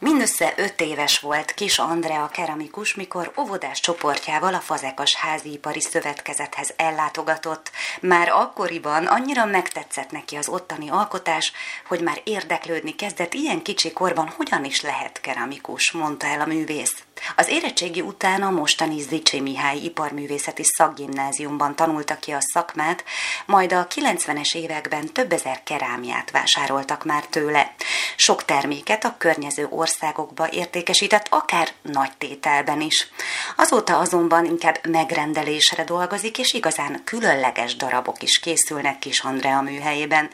Mindössze 0.00 0.52
öt 0.56 0.80
éves 0.80 1.18
volt 1.18 1.52
kis 1.52 1.78
Andrea 1.78 2.28
keramikus, 2.28 2.94
mikor 2.94 3.32
óvodás 3.38 3.80
csoportjával 3.80 4.54
a 4.54 4.60
Fazekas 4.60 5.14
Háziipari 5.14 5.80
Szövetkezethez 5.80 6.72
ellátogatott. 6.76 7.70
Már 8.00 8.28
akkoriban 8.28 9.06
annyira 9.06 9.44
megtetszett 9.44 10.10
neki 10.10 10.36
az 10.36 10.48
ottani 10.48 10.90
alkotás, 10.90 11.52
hogy 11.86 12.00
már 12.00 12.20
érdeklődni 12.24 12.94
kezdett 12.94 13.34
ilyen 13.34 13.62
kicsi 13.62 13.92
korban, 13.92 14.32
hogyan 14.36 14.64
is 14.64 14.80
lehet 14.80 15.20
keramikus, 15.20 15.92
mondta 15.92 16.26
el 16.26 16.40
a 16.40 16.46
művész. 16.46 16.94
Az 17.36 17.48
érettségi 17.48 18.00
után 18.00 18.42
a 18.42 18.50
mostani 18.50 19.00
Zicsi 19.00 19.40
Mihály 19.40 19.78
Iparművészeti 19.78 20.64
Szakgimnáziumban 20.64 21.76
tanulta 21.76 22.18
ki 22.18 22.32
a 22.32 22.40
szakmát, 22.40 23.04
majd 23.46 23.72
a 23.72 23.86
90-es 23.86 24.54
években 24.54 25.12
több 25.12 25.32
ezer 25.32 25.62
kerámiát 25.62 26.30
vásároltak 26.30 27.04
már 27.04 27.26
tőle. 27.26 27.74
Sok 28.20 28.44
terméket 28.44 29.04
a 29.04 29.14
környező 29.18 29.66
országokba 29.70 30.48
értékesített, 30.50 31.26
akár 31.30 31.68
nagy 31.82 32.10
tételben 32.18 32.80
is. 32.80 33.08
Azóta 33.56 33.98
azonban 33.98 34.44
inkább 34.44 34.78
megrendelésre 34.88 35.84
dolgozik, 35.84 36.38
és 36.38 36.52
igazán 36.52 37.02
különleges 37.04 37.76
darabok 37.76 38.22
is 38.22 38.38
készülnek 38.38 38.98
Kis 38.98 39.20
Andrea 39.20 39.60
műhelyében. 39.60 40.30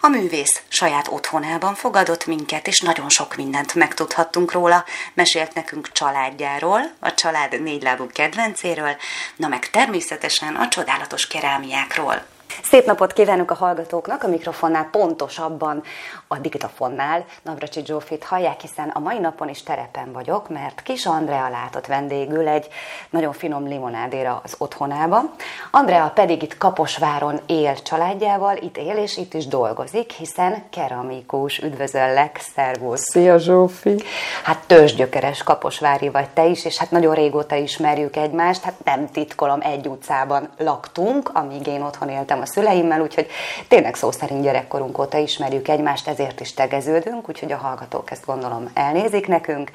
A 0.00 0.08
művész 0.08 0.62
saját 0.68 1.08
otthonában 1.08 1.74
fogadott 1.74 2.26
minket, 2.26 2.66
és 2.66 2.80
nagyon 2.80 3.08
sok 3.08 3.36
mindent 3.36 3.74
megtudhattunk 3.74 4.52
róla. 4.52 4.84
Mesélt 5.14 5.54
nekünk 5.54 5.92
családjáról, 5.92 6.80
a 6.98 7.14
család 7.14 7.62
négylábú 7.62 8.06
kedvencéről, 8.06 8.96
na 9.36 9.48
meg 9.48 9.70
természetesen 9.70 10.54
a 10.54 10.68
csodálatos 10.68 11.26
kerámiákról. 11.26 12.26
Szép 12.62 12.86
napot 12.86 13.12
kívánok 13.12 13.50
a 13.50 13.54
hallgatóknak, 13.54 14.22
a 14.22 14.28
mikrofonnál 14.28 14.88
pontosabban 14.90 15.82
a 16.28 16.38
diktafonnál 16.38 17.24
Navracsi 17.42 17.84
Zsófit 17.84 18.24
hallják, 18.24 18.60
hiszen 18.60 18.88
a 18.88 18.98
mai 18.98 19.18
napon 19.18 19.48
is 19.48 19.62
terepen 19.62 20.12
vagyok, 20.12 20.48
mert 20.48 20.82
Kis 20.82 21.06
Andrea 21.06 21.48
látott 21.48 21.86
vendégül 21.86 22.48
egy 22.48 22.68
nagyon 23.10 23.32
finom 23.32 23.66
limonádéra 23.66 24.40
az 24.44 24.54
otthonába. 24.58 25.22
Andrea 25.70 26.10
pedig 26.14 26.42
itt 26.42 26.58
Kaposváron 26.58 27.40
él 27.46 27.74
családjával, 27.82 28.56
itt 28.56 28.76
él 28.76 28.96
és 28.96 29.16
itt 29.16 29.34
is 29.34 29.46
dolgozik, 29.46 30.12
hiszen 30.12 30.62
keramikus. 30.70 31.58
Üdvözöllek, 31.58 32.40
szervusz! 32.54 33.10
Szia 33.10 33.38
Zsófi! 33.38 34.02
Hát 34.42 34.66
tőzsgyökeres 34.66 35.42
kaposvári 35.42 36.08
vagy 36.08 36.28
te 36.28 36.46
is, 36.46 36.64
és 36.64 36.78
hát 36.78 36.90
nagyon 36.90 37.14
régóta 37.14 37.54
ismerjük 37.54 38.16
egymást, 38.16 38.62
hát 38.62 38.84
nem 38.84 39.08
titkolom, 39.08 39.60
egy 39.60 39.86
utcában 39.86 40.48
laktunk, 40.58 41.30
amíg 41.32 41.66
én 41.66 41.82
otthon 41.82 42.08
éltem 42.08 42.40
a 42.40 42.46
szüleimmel, 42.46 43.00
úgyhogy 43.00 43.26
tényleg 43.68 43.94
szó 43.94 44.10
szerint 44.10 44.42
gyerekkorunk 44.42 44.98
óta 44.98 45.18
ismerjük 45.18 45.68
egymást, 45.68 46.08
ezért 46.18 46.40
is 46.40 46.54
tegeződünk, 46.54 47.28
úgyhogy 47.28 47.52
a 47.52 47.56
hallgatók 47.56 48.10
ezt 48.10 48.26
gondolom 48.26 48.70
elnézik 48.74 49.26
nekünk. 49.26 49.70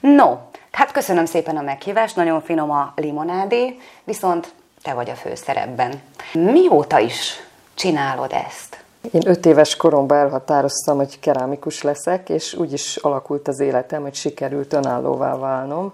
No, 0.00 0.36
hát 0.70 0.92
köszönöm 0.92 1.24
szépen 1.24 1.56
a 1.56 1.62
meghívást, 1.62 2.16
nagyon 2.16 2.40
finom 2.40 2.70
a 2.70 2.92
limonádé, 2.96 3.78
viszont 4.04 4.52
te 4.82 4.94
vagy 4.94 5.10
a 5.10 5.14
főszerepben. 5.14 6.00
Mióta 6.32 6.98
is 6.98 7.32
csinálod 7.74 8.32
ezt? 8.32 8.84
Én 9.10 9.20
öt 9.26 9.46
éves 9.46 9.76
koromban 9.76 10.18
elhatároztam, 10.18 10.96
hogy 10.96 11.18
kerámikus 11.18 11.82
leszek, 11.82 12.28
és 12.28 12.54
úgy 12.54 12.72
is 12.72 12.96
alakult 12.96 13.48
az 13.48 13.60
életem, 13.60 14.02
hogy 14.02 14.14
sikerült 14.14 14.72
önállóvá 14.72 15.36
válnom 15.36 15.92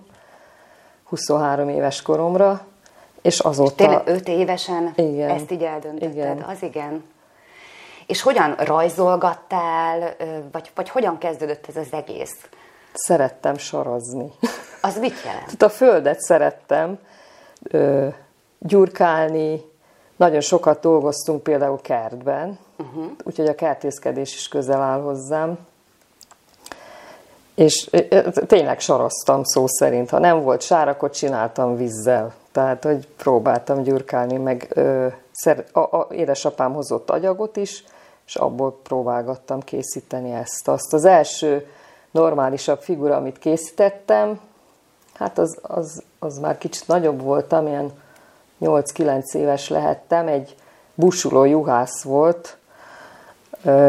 23 1.04 1.68
éves 1.68 2.02
koromra, 2.02 2.60
és 3.22 3.38
azóta... 3.38 3.74
Tényleg 3.74 4.02
öt 4.04 4.28
évesen 4.28 4.92
igen, 4.96 5.30
ezt 5.30 5.50
így 5.50 5.62
eldöntötted? 5.62 6.12
Igen. 6.12 6.44
Az 6.48 6.62
igen. 6.62 7.04
És 8.06 8.22
hogyan 8.22 8.54
rajzolgattál, 8.54 10.16
vagy, 10.52 10.70
vagy 10.74 10.88
hogyan 10.88 11.18
kezdődött 11.18 11.66
ez 11.68 11.76
az 11.76 11.92
egész? 11.92 12.48
Szerettem 12.92 13.56
sorozni. 13.56 14.32
Az 14.80 14.98
mit 14.98 15.22
jelent? 15.24 15.44
Tehát 15.44 15.62
a 15.62 15.68
földet 15.68 16.20
szerettem 16.20 16.98
ö, 17.62 18.08
gyurkálni, 18.58 19.60
nagyon 20.16 20.40
sokat 20.40 20.80
dolgoztunk 20.80 21.42
például 21.42 21.80
kertben, 21.80 22.58
uh-huh. 22.78 23.04
úgyhogy 23.22 23.46
a 23.46 23.54
kertészkedés 23.54 24.34
is 24.34 24.48
közel 24.48 24.82
áll 24.82 25.00
hozzám. 25.00 25.58
És 27.54 27.90
tényleg 28.46 28.80
soroztam 28.80 29.44
szó 29.44 29.66
szerint. 29.66 30.10
Ha 30.10 30.18
nem 30.18 30.42
volt 30.42 30.62
sár, 30.62 30.88
akkor 30.88 31.10
csináltam 31.10 31.76
vízzel. 31.76 32.34
Tehát, 32.52 32.84
hogy 32.84 33.08
próbáltam 33.16 33.82
gyurkálni, 33.82 34.36
meg 34.36 34.66
ö, 34.74 35.06
szer, 35.32 35.64
a, 35.72 35.78
a, 35.78 36.06
édesapám 36.10 36.72
hozott 36.72 37.10
agyagot 37.10 37.56
is, 37.56 37.84
és 38.26 38.36
abból 38.36 38.80
próbálgattam 38.82 39.60
készíteni 39.60 40.32
ezt. 40.32 40.68
Azt 40.68 40.92
az 40.92 41.04
első 41.04 41.66
normálisabb 42.10 42.80
figura, 42.80 43.16
amit 43.16 43.38
készítettem, 43.38 44.40
hát 45.14 45.38
az, 45.38 45.58
az, 45.62 46.02
az 46.18 46.38
már 46.38 46.58
kicsit 46.58 46.86
nagyobb 46.86 47.22
voltam, 47.22 47.66
ilyen 47.66 47.90
8-9 48.60 49.34
éves 49.34 49.68
lehettem, 49.68 50.26
egy 50.26 50.54
busuló 50.94 51.44
juhász 51.44 52.02
volt, 52.02 52.56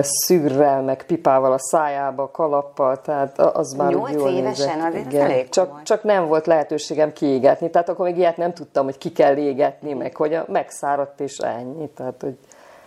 szűrrel, 0.01 0.81
meg 0.81 1.06
pipával 1.06 1.53
a 1.53 1.59
szájába, 1.59 2.31
kalappal, 2.31 3.02
tehát 3.02 3.40
az 3.40 3.73
már 3.73 3.91
Nyolc 3.91 4.13
jól 4.13 4.29
évesen 4.29 4.78
nézett. 4.78 4.88
azért 4.88 5.12
Igen. 5.12 5.22
elég 5.22 5.50
csak, 5.50 5.84
csak 5.84 6.03
nem 6.03 6.28
volt 6.28 6.46
lehetőségem 6.46 7.13
kiégetni, 7.13 7.69
tehát 7.69 7.90
akkor 7.90 8.06
még 8.06 8.17
ilyet 8.17 8.38
nem 8.38 8.53
tudtam, 8.53 8.85
hogy 8.85 8.97
ki 8.97 9.12
kell 9.12 9.35
égetni, 9.35 9.94
meg 9.94 10.16
hogy 10.16 10.34
a, 10.34 10.46
megszáradt 10.47 11.19
és 11.19 11.38
ennyi, 11.38 11.90
tehát 11.90 12.22
hogy 12.22 12.38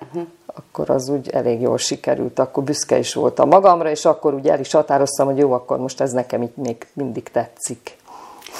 uh-huh. 0.02 0.28
akkor 0.46 0.90
az 0.90 1.08
úgy 1.08 1.28
elég 1.28 1.60
jól 1.60 1.78
sikerült, 1.78 2.38
akkor 2.38 2.64
büszke 2.64 2.98
is 2.98 3.14
voltam 3.14 3.48
magamra, 3.48 3.90
és 3.90 4.04
akkor 4.04 4.34
úgy 4.34 4.48
el 4.48 4.60
is 4.60 4.72
határoztam, 4.72 5.26
hogy 5.26 5.38
jó, 5.38 5.52
akkor 5.52 5.78
most 5.78 6.00
ez 6.00 6.12
nekem 6.12 6.42
itt 6.42 6.56
még 6.56 6.86
mindig 6.92 7.30
tetszik. 7.30 7.96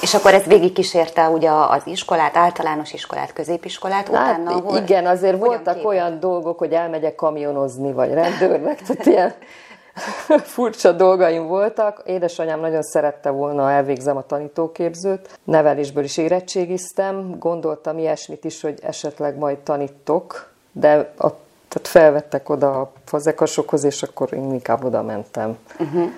És 0.01 0.13
akkor 0.13 0.33
ez 0.33 0.43
végig 0.43 0.73
kísérte 0.73 1.29
ugye 1.29 1.51
az 1.51 1.81
iskolát, 1.85 2.37
általános 2.37 2.93
iskolát, 2.93 3.33
középiskolát, 3.33 4.07
hát, 4.07 4.37
utána 4.37 4.61
hol, 4.61 4.77
Igen, 4.77 5.05
azért 5.05 5.37
voltak 5.37 5.73
képet? 5.73 5.85
olyan 5.85 6.19
dolgok, 6.19 6.57
hogy 6.57 6.73
elmegyek 6.73 7.15
kamionozni, 7.15 7.91
vagy 7.91 8.13
rendőrnek, 8.13 8.81
tehát 8.81 9.05
ilyen 9.05 9.33
furcsa 10.53 10.91
dolgaim 10.91 11.47
voltak. 11.47 12.01
Édesanyám 12.05 12.59
nagyon 12.59 12.81
szerette 12.81 13.29
volna, 13.29 13.71
elvégzem 13.71 14.17
a 14.17 14.25
tanítóképzőt. 14.25 15.39
Nevelésből 15.43 16.03
is 16.03 16.17
érettségiztem. 16.17 17.35
Gondoltam 17.39 17.97
ilyesmit 17.97 18.45
is, 18.45 18.61
hogy 18.61 18.79
esetleg 18.81 19.37
majd 19.37 19.57
tanítok, 19.57 20.53
de 20.79 21.13
a, 21.17 21.27
tehát 21.67 21.87
felvettek 21.87 22.49
oda 22.49 22.79
a 22.79 22.91
fazekasokhoz, 23.05 23.83
és 23.83 24.03
akkor 24.03 24.33
én 24.33 24.51
inkább 24.51 24.83
oda 24.83 25.01
mentem. 25.01 25.57
Uh-huh. 25.79 26.09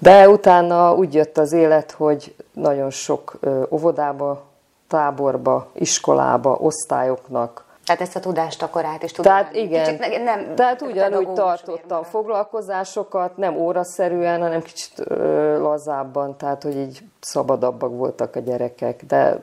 De 0.00 0.28
utána 0.28 0.94
úgy 0.94 1.14
jött 1.14 1.38
az 1.38 1.52
élet, 1.52 1.90
hogy 1.90 2.34
nagyon 2.52 2.90
sok 2.90 3.38
óvodába, 3.70 4.42
táborba, 4.88 5.70
iskolába, 5.72 6.52
osztályoknak. 6.60 7.64
Tehát 7.84 8.00
ezt 8.00 8.16
a 8.16 8.20
tudást 8.20 8.62
akkor 8.62 8.84
át 8.84 9.02
is 9.02 9.12
tudom. 9.12 9.32
Tehát 9.32 9.54
igen, 9.54 9.98
kicsit 9.98 10.24
nem, 10.24 10.54
tehát 10.54 10.82
ugyanúgy 10.82 11.32
tartottam 11.32 12.02
foglalkozásokat, 12.02 13.36
nem 13.36 13.56
óraszerűen, 13.56 14.40
hanem 14.40 14.62
kicsit 14.62 14.92
ö, 14.96 15.58
lazábban, 15.58 16.36
tehát 16.36 16.62
hogy 16.62 16.76
így 16.76 17.02
szabadabbak 17.20 17.90
voltak 17.90 18.36
a 18.36 18.40
gyerekek, 18.40 19.04
de 19.04 19.40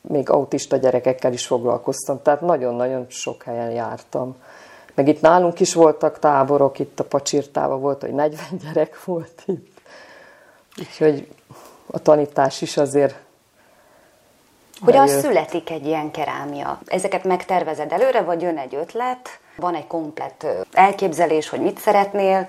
még 0.00 0.30
autista 0.30 0.76
gyerekekkel 0.76 1.32
is 1.32 1.46
foglalkoztam, 1.46 2.22
tehát 2.22 2.40
nagyon-nagyon 2.40 3.06
sok 3.08 3.42
helyen 3.42 3.70
jártam. 3.70 4.36
Meg 4.94 5.08
itt 5.08 5.20
nálunk 5.20 5.60
is 5.60 5.74
voltak 5.74 6.18
táborok, 6.18 6.78
itt 6.78 7.00
a 7.00 7.04
Pacsirtában 7.04 7.80
volt, 7.80 8.00
hogy 8.00 8.12
40 8.12 8.44
gyerek 8.64 9.04
volt 9.04 9.42
itt. 9.46 9.80
Úgyhogy 10.78 11.28
a 11.86 11.98
tanítás 11.98 12.60
is 12.60 12.76
azért 12.76 13.14
Hogyan 14.80 15.06
bejött. 15.06 15.22
születik 15.22 15.70
egy 15.70 15.86
ilyen 15.86 16.10
kerámia? 16.10 16.78
Ezeket 16.86 17.24
megtervezed 17.24 17.92
előre, 17.92 18.22
vagy 18.22 18.42
jön 18.42 18.58
egy 18.58 18.74
ötlet? 18.74 19.28
Van 19.56 19.74
egy 19.74 19.86
komplett 19.86 20.46
elképzelés, 20.72 21.48
hogy 21.48 21.60
mit 21.60 21.78
szeretnél? 21.78 22.48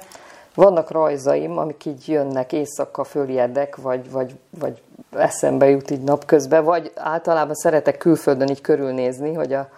Vannak 0.56 0.92
rajzaim, 0.92 1.58
amik 1.58 1.86
így 1.86 2.08
jönnek, 2.08 2.54
éjszaka 2.54 3.04
fölijedek, 3.04 3.76
vagy, 3.76 4.12
vagy, 4.12 4.40
vagy 4.60 4.82
eszembe 5.12 5.70
jut 5.70 5.92
így 5.92 6.04
napközben, 6.04 6.64
vagy 6.64 6.92
általában 6.96 7.56
szeretek 7.56 7.98
külföldön 7.98 8.50
így 8.50 8.62
körülnézni, 8.62 9.34
hogy 9.34 9.54
a, 9.54 9.70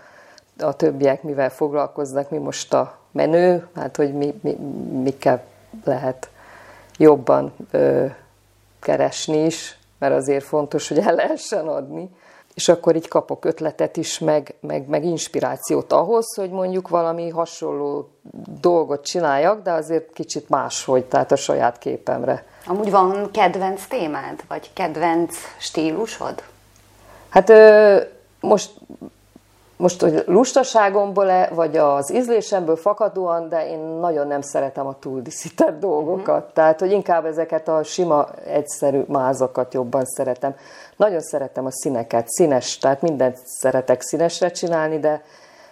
a 0.60 0.74
többiek 0.74 1.24
mivel 1.24 1.50
foglalkoznak, 1.50 2.30
mi 2.30 2.38
most 2.38 2.74
a 2.74 2.98
menő, 3.12 3.68
hát 3.76 3.96
hogy 3.96 4.14
mi, 4.14 4.40
mi, 4.42 4.54
mikkel 5.04 5.44
lehet 5.84 6.30
jobban 6.98 7.54
ö, 7.72 8.06
keresni 8.80 9.46
is, 9.46 9.78
mert 10.00 10.14
azért 10.14 10.44
fontos, 10.44 10.88
hogy 10.88 11.00
el 11.00 11.16
lehessen 11.16 11.68
adni. 11.68 12.10
És 12.56 12.70
akkor 12.70 12.96
így 12.96 13.08
kapok 13.08 13.46
ötletet 13.46 13.98
is, 13.98 14.20
meg, 14.20 14.56
meg, 14.60 14.88
meg 14.88 15.04
inspirációt 15.04 15.92
ahhoz, 15.92 16.36
hogy 16.36 16.50
mondjuk 16.50 16.90
valami 16.90 17.30
hasonló 17.30 18.10
dolgot 18.62 19.06
csináljak, 19.06 19.62
de 19.62 19.72
azért 19.72 20.14
kicsit 20.14 20.50
máshogy, 20.50 21.06
tehát 21.06 21.32
a 21.32 21.36
saját 21.36 21.78
képemre. 21.78 22.46
Amúgy 22.66 22.92
van 22.92 23.32
kedvenc 23.32 23.88
témád, 23.88 24.44
vagy 24.48 24.74
kedvenc 24.74 25.36
stílusod? 25.58 26.44
Hát 27.30 27.54
most 28.40 28.72
most, 29.78 30.02
hogy 30.02 30.24
lustaságomból-e, 30.26 31.50
vagy 31.54 31.78
az 31.78 32.14
ízlésemből 32.14 32.76
fakadóan, 32.76 33.50
de 33.50 33.70
én 33.70 33.80
nagyon 33.80 34.28
nem 34.28 34.42
szeretem 34.42 34.88
a 34.88 35.00
túldíszített 35.00 35.80
dolgokat. 35.80 36.44
Mm. 36.46 36.54
Tehát, 36.54 36.80
hogy 36.80 36.92
inkább 36.92 37.26
ezeket 37.26 37.68
a 37.68 37.84
sima, 37.84 38.28
egyszerű 38.46 39.02
mázokat 39.08 39.74
jobban 39.74 40.06
szeretem. 40.06 40.56
Nagyon 40.96 41.22
szeretem 41.22 41.66
a 41.66 41.72
színeket, 41.72 42.28
színes, 42.30 42.78
tehát 42.78 43.02
mindent 43.02 43.38
szeretek 43.46 44.02
színesre 44.02 44.52
csinálni, 44.52 45.00
de, 45.00 45.24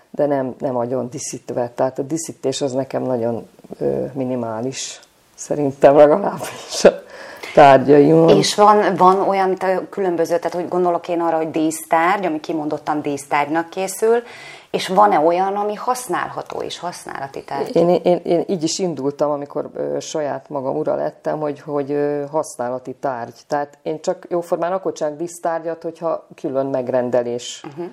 de 0.09 0.25
nem, 0.25 0.55
nem 0.59 0.73
nagyon 0.73 1.09
díszítve. 1.09 1.69
Tehát 1.75 1.99
a 1.99 2.01
díszítés 2.01 2.61
az 2.61 2.71
nekem 2.71 3.03
nagyon 3.03 3.49
ö, 3.79 4.05
minimális, 4.13 4.99
szerintem 5.35 5.95
legalábbis 5.95 6.83
tárgyaimon. 7.53 8.29
És 8.29 8.55
van, 8.55 8.95
van 8.95 9.19
olyan 9.19 9.57
különböző, 9.89 10.37
tehát 10.37 10.53
hogy 10.53 10.67
gondolok 10.67 11.07
én 11.07 11.21
arra, 11.21 11.37
hogy 11.37 11.51
dísztárgy, 11.51 12.25
ami 12.25 12.39
kimondottan 12.39 13.01
dísztárgynak 13.01 13.69
készül, 13.69 14.23
és 14.71 14.87
van-e 14.87 15.19
olyan, 15.19 15.55
ami 15.55 15.75
használható 15.75 16.61
és 16.61 16.79
használati 16.79 17.43
tárgy? 17.43 17.75
Én, 17.75 17.89
én, 17.89 18.21
én 18.23 18.43
így 18.47 18.63
is 18.63 18.79
indultam, 18.79 19.31
amikor 19.31 19.69
ö, 19.73 19.99
saját 19.99 20.49
magam 20.49 20.77
ura 20.77 20.95
lettem, 20.95 21.39
hogy, 21.39 21.59
hogy 21.59 21.91
ö, 21.91 22.23
használati 22.31 22.93
tárgy. 22.93 23.35
Tehát 23.47 23.77
én 23.83 24.01
csak 24.01 24.25
jóformán 24.29 24.71
akkor 24.71 24.91
csak 24.91 25.17
dísztárgyat, 25.17 25.83
hogyha 25.83 26.27
külön 26.35 26.65
megrendelés. 26.65 27.63
Uh-huh. 27.67 27.85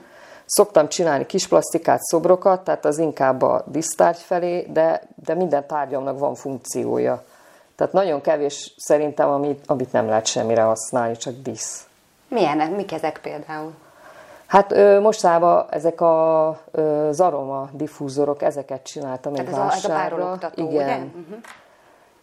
Szoktam 0.47 0.89
csinálni 0.89 1.27
kis 1.27 1.49
plastikát, 1.49 2.03
szobrokat, 2.03 2.65
tehát 2.65 2.85
az 2.85 2.99
inkább 2.99 3.43
a 3.43 3.65
dísztárgy 3.67 4.19
felé, 4.19 4.67
de, 4.73 5.03
de 5.25 5.35
minden 5.35 5.67
tárgyamnak 5.67 6.19
van 6.19 6.35
funkciója. 6.35 7.25
Tehát 7.79 7.93
nagyon 7.93 8.21
kevés 8.21 8.75
szerintem, 8.77 9.31
amit, 9.31 9.63
amit 9.67 9.93
nem 9.93 10.09
lehet 10.09 10.27
semmire 10.27 10.63
használni, 10.63 11.17
csak 11.17 11.35
dísz. 11.43 11.87
Milyenek? 12.29 12.77
Mik 12.77 12.93
ezek 12.93 13.19
például? 13.23 13.73
Hát 14.47 14.73
ö, 14.73 15.01
mostában 15.01 15.67
ezek 15.71 16.01
a, 16.01 16.49
ö, 16.71 17.09
az 17.09 17.21
aroma 17.21 17.69
diffúzorok, 17.73 18.43
ezeket 18.43 18.83
csináltam 18.83 19.35
egy 19.35 19.51
vásárra. 19.51 20.17
Ez 20.17 20.23
a, 20.23 20.39
ez 20.41 20.43
a 20.43 20.51
Igen. 20.55 20.69
Ugye? 20.69 20.97
Uh-huh. 20.97 21.39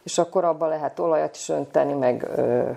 És 0.04 0.18
akkor 0.18 0.44
abba 0.44 0.68
lehet 0.68 1.00
olajat 1.00 1.36
is 1.36 1.50
önteni, 1.50 1.94
meg 1.94 2.28
ö, 2.36 2.70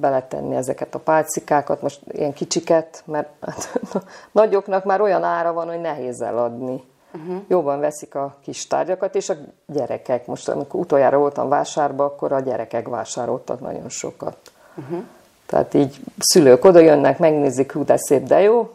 beletenni 0.00 0.56
ezeket 0.56 0.94
a 0.94 0.98
pálcikákat, 0.98 1.82
most 1.82 2.00
ilyen 2.08 2.32
kicsiket, 2.32 3.02
mert 3.06 3.28
hát, 3.40 3.80
nagyoknak 4.32 4.84
már 4.84 5.00
olyan 5.00 5.24
ára 5.24 5.52
van, 5.52 5.68
hogy 5.68 5.80
nehéz 5.80 6.20
eladni 6.20 6.82
uh-huh. 7.12 7.42
jobban 7.48 7.80
veszik 7.80 8.14
a 8.14 8.36
kis 8.44 8.66
tárgyakat, 8.66 9.14
és 9.14 9.28
a 9.28 9.34
gyerekek. 9.66 10.26
Most 10.26 10.48
amikor 10.48 10.80
utoljára 10.80 11.18
voltam 11.18 11.48
vásárba, 11.48 12.04
akkor 12.04 12.32
a 12.32 12.40
gyerekek 12.40 12.88
vásároltak 12.88 13.60
nagyon 13.60 13.88
sokat. 13.88 14.36
Uh-huh. 14.74 14.98
Tehát 15.46 15.74
így 15.74 16.00
szülők 16.18 16.64
oda 16.64 16.78
jönnek, 16.78 17.18
megnézik, 17.18 17.72
hú, 17.72 17.84
de 17.84 17.96
szép, 17.96 18.22
de 18.22 18.40
jó, 18.40 18.70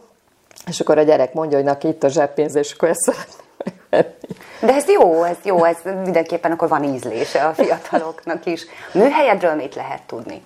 és 0.68 0.80
akkor 0.80 0.98
a 0.98 1.02
gyerek 1.04 1.34
mondja, 1.34 1.58
hogy 1.58 1.66
neki 1.66 1.88
itt 1.88 2.04
a 2.04 2.08
zseppénz, 2.08 2.56
és 2.56 2.74
akkor 2.74 2.90
ezt 2.90 3.02
szeretném 3.02 3.46
megvenni. 3.90 4.36
De 4.62 4.74
ez 4.74 4.88
jó, 4.88 5.24
ez 5.24 5.38
jó, 5.44 5.64
ez 5.64 5.78
mindenképpen 6.04 6.52
akkor 6.52 6.68
van 6.68 6.84
ízlése 6.84 7.46
a 7.46 7.54
fiataloknak 7.54 8.46
is. 8.46 8.66
Műhelyedről 8.94 9.54
mit 9.56 9.76
lehet 9.76 10.02
tudni? 10.02 10.42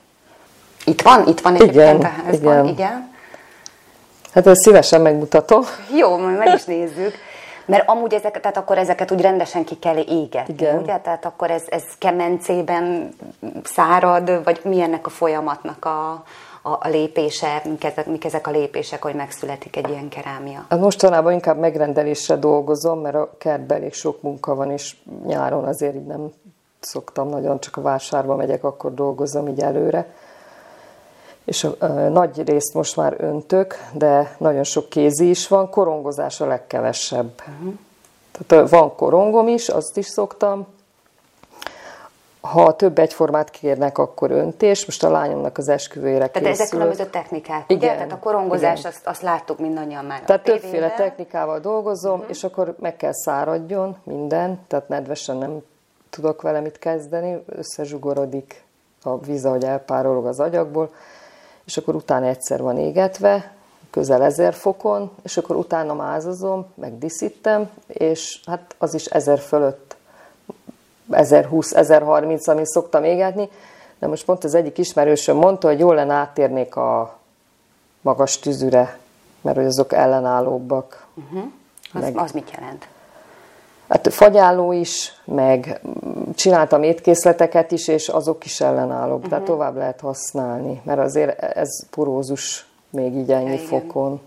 Itt 0.85 1.01
van? 1.01 1.27
Itt 1.27 1.39
van 1.39 1.55
egyébként 1.55 1.75
igen, 1.75 2.01
a 2.01 2.23
házban? 2.23 2.53
Igen. 2.53 2.65
igen. 2.65 3.15
Hát 4.33 4.47
ezt 4.47 4.61
szívesen 4.61 5.01
megmutatom. 5.01 5.63
Jó, 5.97 6.17
majd 6.17 6.37
meg 6.37 6.53
is 6.55 6.63
nézzük. 6.63 7.13
Mert 7.67 7.89
amúgy 7.89 8.13
ezeket, 8.13 8.41
tehát 8.41 8.57
akkor 8.57 8.77
ezeket 8.77 9.11
úgy 9.11 9.21
rendesen 9.21 9.65
ki 9.65 9.75
kell 9.79 9.97
égetni, 9.97 10.53
Igen. 10.53 10.79
ugye? 10.79 10.97
Tehát 10.97 11.25
akkor 11.25 11.51
ez, 11.51 11.63
ez 11.69 11.83
kemencében 11.97 13.09
szárad, 13.63 14.43
vagy 14.43 14.59
mi 14.63 14.81
ennek 14.81 15.05
a 15.05 15.09
folyamatnak 15.09 15.85
a, 15.85 16.11
a, 16.61 16.69
a 16.69 16.87
lépése, 16.87 17.61
mik 17.65 17.83
ezek, 17.83 18.05
mik 18.05 18.25
ezek 18.25 18.47
a 18.47 18.51
lépések, 18.51 19.03
hogy 19.03 19.15
megszületik 19.15 19.75
egy 19.75 19.89
ilyen 19.89 20.09
kerámia? 20.09 20.65
Hát 20.69 20.79
mostanában 20.79 21.33
inkább 21.33 21.57
megrendelésre 21.57 22.35
dolgozom, 22.35 22.99
mert 22.99 23.15
a 23.15 23.29
kertben 23.37 23.77
elég 23.77 23.93
sok 23.93 24.21
munka 24.21 24.55
van, 24.55 24.71
és 24.71 24.95
nyáron 25.25 25.63
azért 25.63 25.95
így 25.95 26.05
nem 26.05 26.31
szoktam 26.79 27.29
nagyon, 27.29 27.59
csak 27.59 27.77
a 27.77 27.81
vásárba 27.81 28.35
megyek, 28.35 28.63
akkor 28.63 28.93
dolgozom 28.93 29.47
így 29.47 29.59
előre 29.59 30.07
és 31.47 31.67
nagy 32.09 32.47
részt 32.47 32.73
most 32.73 32.95
már 32.95 33.15
öntök, 33.17 33.75
de 33.93 34.35
nagyon 34.37 34.63
sok 34.63 34.89
kézi 34.89 35.29
is 35.29 35.47
van, 35.47 35.69
korongozás 35.69 36.41
a 36.41 36.45
legkevesebb. 36.45 37.31
Uh-huh. 37.39 37.73
Tehát 38.47 38.69
van 38.69 38.95
korongom 38.95 39.47
is, 39.47 39.69
azt 39.69 39.97
is 39.97 40.05
szoktam. 40.05 40.67
Ha 42.41 42.75
több 42.75 42.99
egyformát 42.99 43.49
kérnek, 43.49 43.97
akkor 43.97 44.31
öntés. 44.31 44.85
Most 44.85 45.03
a 45.03 45.09
lányomnak 45.09 45.57
az 45.57 45.67
esküvőjére 45.67 46.27
Tehát 46.27 46.49
ezek 46.49 46.69
különböző 46.69 47.05
technikák, 47.05 47.63
igen, 47.67 47.89
ugye? 47.89 47.95
Tehát 47.95 48.11
a 48.11 48.19
korongozás, 48.19 48.79
igen. 48.79 48.91
azt, 48.91 49.07
azt 49.07 49.21
láttuk 49.21 49.59
mindannyian 49.59 50.05
már 50.05 50.21
Tehát 50.21 50.43
többféle 50.43 50.93
technikával 50.93 51.59
dolgozom, 51.59 52.13
uh-huh. 52.13 52.29
és 52.29 52.43
akkor 52.43 52.75
meg 52.79 52.95
kell 52.95 53.13
száradjon 53.13 53.97
minden, 54.03 54.59
tehát 54.67 54.87
nedvesen 54.87 55.37
nem 55.37 55.59
tudok 56.09 56.41
vele 56.41 56.59
mit 56.59 56.79
kezdeni, 56.79 57.43
összezsugorodik 57.45 58.63
a 59.03 59.19
víz, 59.19 59.45
ahogy 59.45 59.63
elpárolog 59.63 60.25
az 60.25 60.39
agyagból, 60.39 60.89
és 61.67 61.77
akkor 61.77 61.95
utána 61.95 62.25
egyszer 62.25 62.61
van 62.61 62.77
égetve, 62.77 63.51
közel 63.89 64.23
ezer 64.23 64.53
fokon, 64.53 65.11
és 65.23 65.37
akkor 65.37 65.55
utána 65.55 65.93
mázazom, 65.93 66.65
meg 66.75 66.97
diszítem, 66.97 67.69
és 67.87 68.41
hát 68.45 68.75
az 68.77 68.93
is 68.93 69.05
ezer 69.05 69.39
fölött, 69.39 69.95
1020, 71.09 71.73
1030, 71.73 72.47
amit 72.47 72.65
szoktam 72.65 73.03
égetni, 73.03 73.49
de 73.99 74.07
most 74.07 74.25
pont 74.25 74.43
az 74.43 74.53
egyik 74.53 74.77
ismerősöm 74.77 75.37
mondta, 75.37 75.67
hogy 75.67 75.79
jól 75.79 75.95
lenne 75.95 76.13
áttérnék 76.13 76.75
a 76.75 77.17
magas 78.01 78.39
tűzűre, 78.39 78.99
mert 79.41 79.57
hogy 79.57 79.65
azok 79.65 79.93
ellenállóbbak. 79.93 81.05
Uh-huh. 81.13 81.51
Az, 81.93 82.01
meg, 82.01 82.17
az 82.17 82.31
mit 82.31 82.51
jelent? 82.51 82.87
Hát 83.89 84.13
fagyáló 84.13 84.71
is, 84.71 85.13
meg 85.25 85.81
csináltam 86.35 86.83
étkészleteket 86.83 87.71
is, 87.71 87.87
és 87.87 88.07
azok 88.07 88.45
is 88.45 88.61
ellenállók, 88.61 89.15
uh-huh. 89.15 89.29
tehát 89.29 89.45
tovább 89.45 89.75
lehet 89.75 89.99
használni, 89.99 90.81
mert 90.83 90.99
azért 90.99 91.39
ez 91.39 91.69
porózus 91.89 92.67
még 92.89 93.15
így 93.15 93.31
ennyi 93.31 93.51
ja, 93.51 93.57
fokon. 93.57 94.21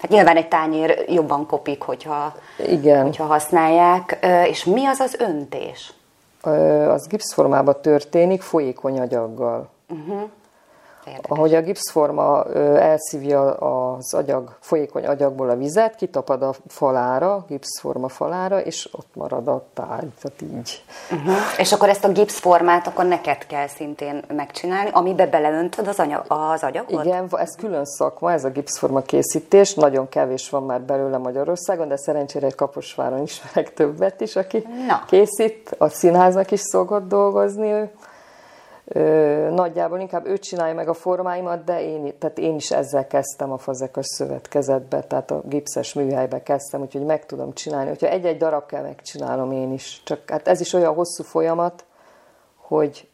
Hát 0.00 0.10
nyilván 0.10 0.36
egy 0.36 0.48
tányér 0.48 1.04
jobban 1.08 1.46
kopik, 1.46 1.82
hogyha, 1.82 2.34
igen. 2.68 3.02
hogyha 3.02 3.24
használják. 3.24 4.26
És 4.48 4.64
mi 4.64 4.86
az 4.86 5.00
az 5.00 5.16
öntés? 5.18 5.92
Az 6.88 7.06
gipszformában 7.06 7.76
történik, 7.82 8.42
folyékony 8.42 9.00
agyaggal. 9.00 9.68
Uh-huh. 9.88 10.22
Érdekes. 11.06 11.30
Ahogy 11.30 11.54
a 11.54 11.60
gipszforma 11.60 12.44
elszívja 12.78 13.54
az 13.54 14.14
agyag, 14.14 14.56
folyékony 14.60 15.06
agyagból 15.06 15.50
a 15.50 15.56
vizet, 15.56 15.94
kitapad 15.94 16.42
a 16.42 16.54
falára, 16.66 17.44
gipszforma 17.48 18.08
falára, 18.08 18.60
és 18.60 18.88
ott 18.92 19.08
marad 19.14 19.48
a 19.48 19.64
tárgy, 19.74 20.12
tehát 20.22 20.42
így. 20.42 20.84
Uh-huh. 21.10 21.34
És 21.58 21.72
akkor 21.72 21.88
ezt 21.88 22.04
a 22.04 22.08
gipszformát 22.08 22.86
akkor 22.86 23.04
neked 23.04 23.46
kell 23.46 23.66
szintén 23.66 24.24
megcsinálni, 24.34 24.90
amibe 24.92 25.26
beleöntöd 25.26 25.86
az, 25.88 25.98
anyag, 25.98 26.24
az 26.28 26.62
agyagot? 26.62 27.04
Igen, 27.04 27.28
ez 27.30 27.56
külön 27.56 27.84
szakma, 27.84 28.32
ez 28.32 28.44
a 28.44 28.50
gipszforma 28.50 29.00
készítés, 29.00 29.74
nagyon 29.74 30.08
kevés 30.08 30.50
van 30.50 30.62
már 30.62 30.80
belőle 30.80 31.18
Magyarországon, 31.18 31.88
de 31.88 31.96
szerencsére 31.96 32.46
egy 32.46 32.54
Kaposváron 32.54 33.22
ismerek 33.22 33.74
többet 33.74 34.20
is, 34.20 34.36
aki 34.36 34.66
Na. 34.86 35.04
készít, 35.06 35.74
a 35.78 35.88
színháznak 35.88 36.50
is 36.50 36.60
szokott 36.60 37.08
dolgozni 37.08 37.70
ő 37.70 37.90
nagyjából 39.50 40.00
inkább 40.00 40.26
ő 40.26 40.38
csinálja 40.38 40.74
meg 40.74 40.88
a 40.88 40.94
formáimat, 40.94 41.64
de 41.64 41.82
én, 41.82 42.18
tehát 42.18 42.38
én 42.38 42.54
is 42.54 42.70
ezzel 42.70 43.06
kezdtem 43.06 43.52
a 43.52 43.58
fazekas 43.58 44.06
szövetkezetbe, 44.06 45.02
tehát 45.02 45.30
a 45.30 45.42
gipszes 45.44 45.94
műhelybe 45.94 46.42
kezdtem, 46.42 46.80
úgyhogy 46.80 47.04
meg 47.04 47.26
tudom 47.26 47.52
csinálni. 47.52 47.88
Hogyha 47.88 48.08
egy-egy 48.08 48.36
darab 48.36 48.66
kell, 48.66 48.82
megcsinálom 48.82 49.52
én 49.52 49.72
is. 49.72 50.02
Csak 50.04 50.30
hát 50.30 50.48
ez 50.48 50.60
is 50.60 50.72
olyan 50.72 50.94
hosszú 50.94 51.22
folyamat, 51.22 51.84
hogy 52.56 53.08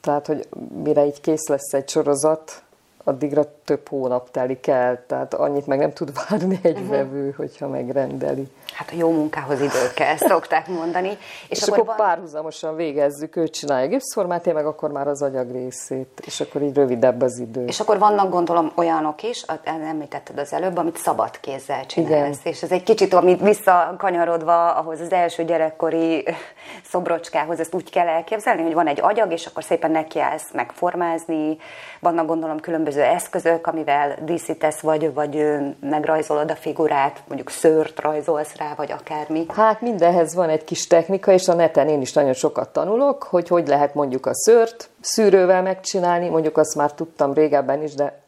tehát, 0.00 0.26
hogy 0.26 0.48
mire 0.82 1.06
így 1.06 1.20
kész 1.20 1.48
lesz 1.48 1.72
egy 1.72 1.88
sorozat, 1.88 2.62
addigra 3.08 3.44
több 3.64 3.88
hónap 3.88 4.30
telik 4.30 4.66
el, 4.66 5.04
tehát 5.06 5.34
annyit 5.34 5.66
meg 5.66 5.78
nem 5.78 5.92
tud 5.92 6.12
várni 6.28 6.58
egy 6.62 6.72
uh-huh. 6.72 6.88
vevő, 6.88 7.34
hogyha 7.36 7.68
megrendeli. 7.68 8.48
Hát 8.72 8.90
a 8.92 8.96
jó 8.96 9.10
munkához 9.10 9.60
idő 9.60 9.90
kell, 9.94 10.16
szokták 10.16 10.68
mondani. 10.68 11.08
És, 11.48 11.58
és 11.58 11.62
akkor, 11.62 11.78
akkor 11.78 11.96
van... 11.96 12.06
párhuzamosan 12.06 12.76
végezzük, 12.76 13.36
ő 13.36 13.48
csinálja 13.48 13.88
gipszformát, 13.88 14.46
én 14.46 14.54
meg 14.54 14.66
akkor 14.66 14.90
már 14.90 15.08
az 15.08 15.22
agyag 15.22 15.50
részét, 15.52 16.22
és 16.24 16.40
akkor 16.40 16.62
így 16.62 16.74
rövidebb 16.74 17.22
az 17.22 17.38
idő. 17.38 17.64
És 17.64 17.80
akkor 17.80 17.98
vannak 17.98 18.30
gondolom 18.30 18.72
olyanok 18.74 19.22
is, 19.22 19.44
említetted 19.64 20.38
az 20.38 20.52
előbb, 20.52 20.76
amit 20.76 20.96
szabad 20.96 21.40
kézzel 21.40 21.86
csinálsz. 21.86 22.38
Igen. 22.40 22.52
És 22.52 22.62
ez 22.62 22.70
egy 22.70 22.82
kicsit, 22.82 23.14
amit 23.14 23.40
visszakanyarodva 23.40 24.74
ahhoz 24.74 25.00
az 25.00 25.12
első 25.12 25.44
gyerekkori 25.44 26.24
szobrocskához, 26.90 27.60
ezt 27.60 27.74
úgy 27.74 27.90
kell 27.90 28.06
elképzelni, 28.06 28.62
hogy 28.62 28.74
van 28.74 28.86
egy 28.86 29.00
agyag, 29.00 29.32
és 29.32 29.46
akkor 29.46 29.64
szépen 29.64 29.90
nekiállsz 29.90 30.52
megformázni, 30.52 31.56
vannak 32.00 32.26
gondolom 32.26 32.60
különböző 32.60 32.95
eszközök, 33.04 33.66
amivel 33.66 34.18
díszítesz, 34.24 34.80
vagy, 34.80 35.14
vagy 35.14 35.56
megrajzolod 35.80 36.50
a 36.50 36.56
figurát, 36.56 37.22
mondjuk 37.26 37.50
szőrt 37.50 38.00
rajzolsz 38.00 38.56
rá, 38.56 38.74
vagy 38.76 38.92
akármi. 38.92 39.46
Hát 39.48 39.80
mindenhez 39.80 40.34
van 40.34 40.48
egy 40.48 40.64
kis 40.64 40.86
technika, 40.86 41.32
és 41.32 41.48
a 41.48 41.54
neten 41.54 41.88
én 41.88 42.00
is 42.00 42.12
nagyon 42.12 42.32
sokat 42.32 42.72
tanulok, 42.72 43.22
hogy 43.22 43.48
hogy 43.48 43.68
lehet 43.68 43.94
mondjuk 43.94 44.26
a 44.26 44.34
szőrt 44.34 44.88
szűrővel 45.00 45.62
megcsinálni, 45.62 46.28
mondjuk 46.28 46.56
azt 46.56 46.74
már 46.74 46.92
tudtam 46.92 47.32
régebben 47.32 47.82
is, 47.82 47.94
de 47.94 48.20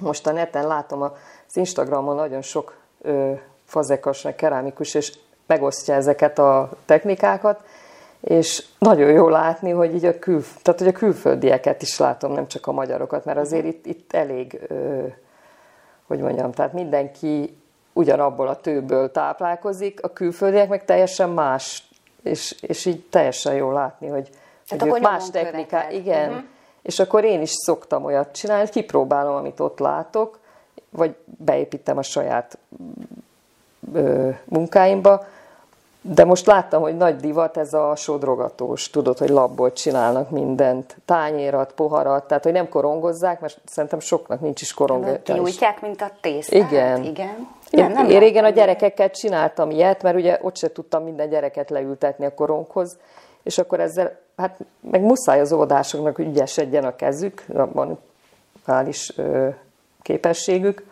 most 0.00 0.26
a 0.26 0.32
neten 0.32 0.66
látom 0.66 1.02
az 1.02 1.10
Instagramon 1.52 2.14
nagyon 2.14 2.42
sok 2.42 2.76
ö, 3.02 3.32
fazekas, 3.64 4.26
kerámikus, 4.36 4.94
és 4.94 5.12
megosztja 5.46 5.94
ezeket 5.94 6.38
a 6.38 6.70
technikákat, 6.84 7.60
és 8.26 8.64
nagyon 8.78 9.10
jó 9.10 9.28
látni, 9.28 9.70
hogy 9.70 9.94
így 9.94 10.04
a, 10.04 10.18
kül, 10.18 10.44
tehát, 10.62 10.80
hogy 10.80 10.88
a 10.88 10.92
külföldieket 10.92 11.82
is 11.82 11.98
látom, 11.98 12.32
nem 12.32 12.48
csak 12.48 12.66
a 12.66 12.72
magyarokat, 12.72 13.24
mert 13.24 13.38
azért 13.38 13.64
itt, 13.64 13.86
itt 13.86 14.12
elég, 14.12 14.60
ö, 14.68 15.02
hogy 16.06 16.18
mondjam, 16.18 16.52
tehát 16.52 16.72
mindenki 16.72 17.56
ugyanabból 17.92 18.48
a 18.48 18.60
tőből 18.60 19.10
táplálkozik, 19.10 20.02
a 20.02 20.12
külföldiek 20.12 20.68
meg 20.68 20.84
teljesen 20.84 21.30
más, 21.30 21.88
és, 22.22 22.56
és 22.60 22.84
így 22.84 23.04
teljesen 23.10 23.54
jó 23.54 23.72
látni, 23.72 24.08
hogy, 24.08 24.28
tehát 24.68 24.92
hogy 24.92 25.02
más 25.02 25.30
technikák, 25.30 25.94
igen, 25.94 26.28
uh-huh. 26.28 26.44
és 26.82 26.98
akkor 26.98 27.24
én 27.24 27.40
is 27.40 27.50
szoktam 27.50 28.04
olyat 28.04 28.32
csinálni, 28.32 28.68
kipróbálom, 28.68 29.34
amit 29.34 29.60
ott 29.60 29.78
látok, 29.78 30.38
vagy 30.90 31.14
beépítem 31.24 31.98
a 31.98 32.02
saját 32.02 32.58
ö, 33.92 34.28
munkáimba, 34.44 35.26
de 36.08 36.24
most 36.24 36.46
láttam, 36.46 36.82
hogy 36.82 36.96
nagy 36.96 37.16
divat 37.16 37.56
ez 37.56 37.72
a 37.72 37.96
sodrogatós, 37.96 38.90
tudod, 38.90 39.18
hogy 39.18 39.28
labból 39.28 39.72
csinálnak 39.72 40.30
mindent, 40.30 40.96
tányérat, 41.04 41.72
poharat, 41.72 42.26
tehát 42.26 42.42
hogy 42.42 42.52
nem 42.52 42.68
korongozzák, 42.68 43.40
mert 43.40 43.60
szerintem 43.64 44.00
soknak 44.00 44.40
nincs 44.40 44.60
is 44.60 44.74
korongozás. 44.74 45.18
Kiújtják, 45.22 45.80
mint 45.80 46.00
a 46.00 46.10
tésztát? 46.20 46.70
Igen. 46.70 47.02
Igen. 47.02 47.48
Én, 47.70 47.90
nem 47.90 48.10
én 48.10 48.18
régen 48.18 48.44
a 48.44 48.48
gyerekekkel 48.48 49.10
csináltam 49.10 49.70
ilyet, 49.70 50.02
mert 50.02 50.16
ugye 50.16 50.38
ott 50.42 50.56
se 50.56 50.72
tudtam 50.72 51.02
minden 51.02 51.28
gyereket 51.28 51.70
leültetni 51.70 52.24
a 52.24 52.34
koronghoz, 52.34 52.98
és 53.42 53.58
akkor 53.58 53.80
ezzel, 53.80 54.18
hát 54.36 54.58
meg 54.90 55.00
muszáj 55.02 55.40
az 55.40 55.52
óvodásoknak, 55.52 56.16
hogy 56.16 56.26
ügyesedjen 56.26 56.84
a 56.84 56.96
kezük, 56.96 57.44
van 57.72 57.98
hál' 58.66 58.84
is 58.88 59.12
ö, 59.16 59.48
képességük, 60.02 60.84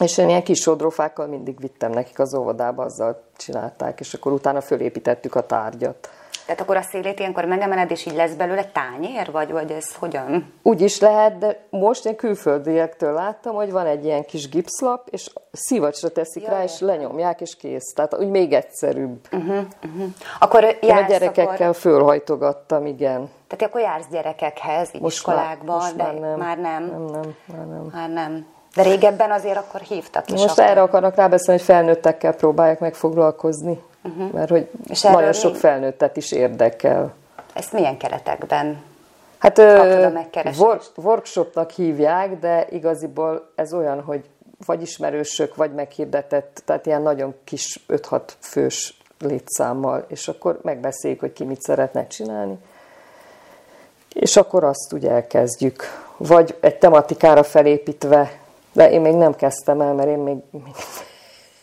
és 0.00 0.18
én 0.18 0.28
ilyen 0.28 0.42
kis 0.42 0.60
sodrófákkal 0.60 1.26
mindig 1.26 1.60
vittem 1.60 1.90
nekik 1.90 2.18
az 2.18 2.34
óvodába, 2.34 2.84
azzal 2.84 3.22
csinálták, 3.36 4.00
és 4.00 4.14
akkor 4.14 4.32
utána 4.32 4.60
fölépítettük 4.60 5.34
a 5.34 5.46
tárgyat. 5.46 6.10
Tehát 6.46 6.60
akkor 6.60 6.76
a 6.76 6.82
szélét 6.82 7.18
ilyenkor 7.18 7.44
megemeled, 7.44 7.90
és 7.90 8.06
így 8.06 8.14
lesz 8.14 8.32
belőle 8.32 8.64
tányér, 8.64 9.30
vagy, 9.30 9.52
vagy 9.52 9.70
ez 9.70 9.94
hogyan? 9.94 10.52
Úgy 10.62 10.80
is 10.80 11.00
lehet, 11.00 11.38
de 11.38 11.66
most 11.70 12.06
én 12.06 12.16
külföldiektől 12.16 13.12
láttam, 13.12 13.54
hogy 13.54 13.72
van 13.72 13.86
egy 13.86 14.04
ilyen 14.04 14.24
kis 14.24 14.48
gipszlap, 14.48 15.08
és 15.10 15.30
szivacsra 15.52 16.08
teszik 16.08 16.42
Jaj. 16.42 16.54
rá, 16.54 16.62
és 16.62 16.80
lenyomják, 16.80 17.40
és 17.40 17.56
kész. 17.56 17.92
Tehát 17.94 18.18
úgy 18.18 18.28
még 18.28 18.52
egyszerűbb. 18.52 19.18
Uh-huh, 19.32 19.64
uh-huh. 19.84 20.06
Akkor 20.38 20.62
jársz, 20.62 20.82
én 20.82 20.96
a 20.96 21.06
gyerekekkel 21.06 21.68
akkor... 21.68 21.74
fölhajtogattam, 21.74 22.86
igen. 22.86 23.30
Tehát 23.46 23.64
akkor 23.64 23.80
jársz 23.80 24.06
gyerekekhez, 24.10 24.90
most 24.92 25.16
iskolákban, 25.16 25.76
már, 25.76 25.94
most 25.94 25.96
de 25.96 26.02
már 26.02 26.14
nem. 26.20 26.38
Már 26.38 26.58
nem. 26.58 26.84
Nem, 26.84 27.04
nem, 27.10 27.34
már 27.46 27.66
nem. 27.66 27.90
Már 27.92 28.10
nem. 28.10 28.46
De 28.76 28.82
régebben 28.82 29.30
azért 29.30 29.56
akkor 29.56 29.80
hívtak 29.80 30.30
is. 30.30 30.40
Most 30.40 30.58
akkor. 30.58 30.64
erre 30.64 30.82
akarnak 30.82 31.14
rábeszélni, 31.14 31.60
hogy 31.60 31.68
felnőttekkel 31.68 32.34
próbálják 32.34 32.78
meg 32.78 32.94
foglalkozni, 32.94 33.82
uh-huh. 34.04 34.32
mert 34.32 34.50
hogy 34.50 34.68
És 34.88 35.02
nagyon 35.02 35.32
sok 35.32 35.52
mi? 35.52 35.58
felnőttet 35.58 36.16
is 36.16 36.32
érdekel. 36.32 37.14
Ezt 37.52 37.72
milyen 37.72 37.96
keretekben 37.96 38.82
Hát 39.38 39.58
work, 40.58 40.82
workshopnak 40.96 41.70
hívják, 41.70 42.38
de 42.38 42.66
igaziból 42.70 43.50
ez 43.54 43.72
olyan, 43.72 44.02
hogy 44.02 44.24
vagy 44.66 44.82
ismerősök, 44.82 45.54
vagy 45.54 45.72
meghirdetett, 45.72 46.62
tehát 46.64 46.86
ilyen 46.86 47.02
nagyon 47.02 47.34
kis 47.44 47.84
5-6 47.88 48.20
fős 48.38 48.98
létszámmal, 49.18 50.04
és 50.08 50.28
akkor 50.28 50.58
megbeszéljük, 50.62 51.20
hogy 51.20 51.32
ki 51.32 51.44
mit 51.44 51.62
szeretne 51.62 52.06
csinálni, 52.06 52.58
és 54.12 54.36
akkor 54.36 54.64
azt 54.64 54.92
ugye 54.92 55.10
elkezdjük. 55.10 55.82
Vagy 56.16 56.56
egy 56.60 56.78
tematikára 56.78 57.42
felépítve 57.42 58.38
de 58.76 58.90
én 58.90 59.00
még 59.00 59.14
nem 59.14 59.34
kezdtem 59.34 59.80
el, 59.80 59.94
mert 59.94 60.08
én 60.08 60.18
még, 60.18 60.36
még, 60.50 60.74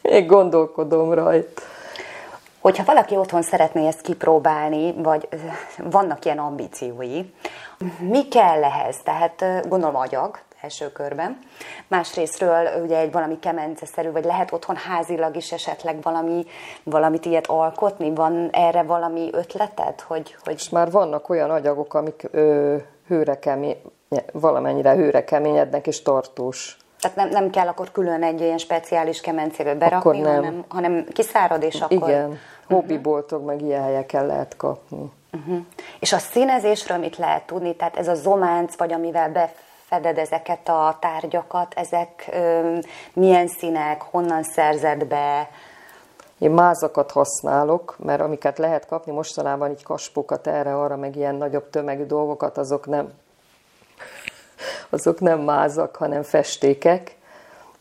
még 0.02 0.26
gondolkodom 0.26 1.14
rajta. 1.14 1.62
Hogyha 2.62 2.84
valaki 2.84 3.16
otthon 3.16 3.42
szeretné 3.42 3.88
ezt 3.88 4.02
kipróbálni, 4.02 4.94
vagy 4.98 5.28
vannak 5.78 6.26
ilyen 6.26 6.38
ambíciói, 6.38 7.22
mi 8.00 8.28
kell 8.28 8.64
ehhez? 8.64 8.98
Tehát 9.04 9.68
gondolom 9.70 9.96
agyag, 9.96 10.40
első 10.62 10.92
körben. 10.92 11.40
Másrésztről 11.88 12.68
ugye 12.84 12.98
egy 12.98 13.12
valami 13.12 13.40
kemenceszerű, 13.40 14.12
vagy 14.12 14.26
lehet 14.26 14.52
otthon 14.52 14.76
házilag 14.76 15.36
is 15.36 15.52
esetleg 15.52 16.02
valami, 16.02 16.46
valamit 16.84 17.26
ilyet 17.26 17.48
alkotni? 17.48 18.14
Van 18.14 18.50
erre 18.52 18.84
valami 18.84 19.30
ötleted? 19.32 20.02
Hogy, 20.02 20.36
hogy... 20.44 20.54
És 20.54 20.70
már 20.70 20.92
vannak 20.92 21.30
olyan 21.30 21.50
agyagok, 21.50 21.94
amik 21.94 22.28
ö, 22.32 22.76
hőre 23.08 23.40
kemény, 23.40 23.78
valamennyire 24.32 24.94
hőre 24.94 25.24
keményednek 25.24 25.88
és 25.88 26.02
tartós. 26.02 26.78
Tehát 27.04 27.18
nem, 27.18 27.30
nem 27.30 27.50
kell 27.50 27.68
akkor 27.68 27.92
külön 27.92 28.24
egy 28.24 28.42
ilyen 28.42 28.58
speciális 28.58 29.22
kemencébe 29.22 29.76
berakni, 29.76 30.20
nem. 30.20 30.36
Hanem, 30.36 30.66
hanem 30.68 31.06
kiszárad, 31.14 31.64
és 31.64 31.82
akkor... 31.82 32.10
Igen, 32.10 32.24
uh-huh. 32.24 32.38
hobbiboltok 32.68 33.46
meg 33.46 33.62
ilyen 33.62 33.84
helyeken 33.84 34.26
lehet 34.26 34.56
kapni. 34.58 35.12
Uh-huh. 35.34 35.66
És 36.00 36.14
a 36.14 36.18
színezésről 36.18 36.98
mit 36.98 37.18
lehet 37.18 37.46
tudni? 37.46 37.76
Tehát 37.76 37.98
ez 37.98 38.08
a 38.08 38.16
zománc, 38.16 38.76
vagy 38.78 38.94
amivel 38.94 39.32
befeded 39.32 40.18
ezeket 40.18 40.70
a 40.70 40.98
tárgyakat, 41.00 41.74
ezek 41.76 42.30
ö, 42.32 42.78
milyen 43.14 43.48
színek, 43.48 44.02
honnan 44.02 44.44
szerzed 44.44 45.06
be? 45.06 45.50
Én 46.38 46.52
mázakat 46.52 47.12
használok, 47.12 47.96
mert 47.98 48.22
amiket 48.22 48.58
lehet 48.58 48.86
kapni 48.86 49.12
mostanában, 49.12 49.70
így 49.70 49.84
kaspokat 49.84 50.48
erre-arra, 50.48 50.96
meg 50.96 51.16
ilyen 51.16 51.36
nagyobb 51.36 51.70
tömegű 51.70 52.06
dolgokat, 52.06 52.58
azok 52.58 52.88
nem 52.88 53.14
azok 54.90 55.20
nem 55.20 55.40
mázak, 55.40 55.96
hanem 55.96 56.24
festékek, 56.24 57.16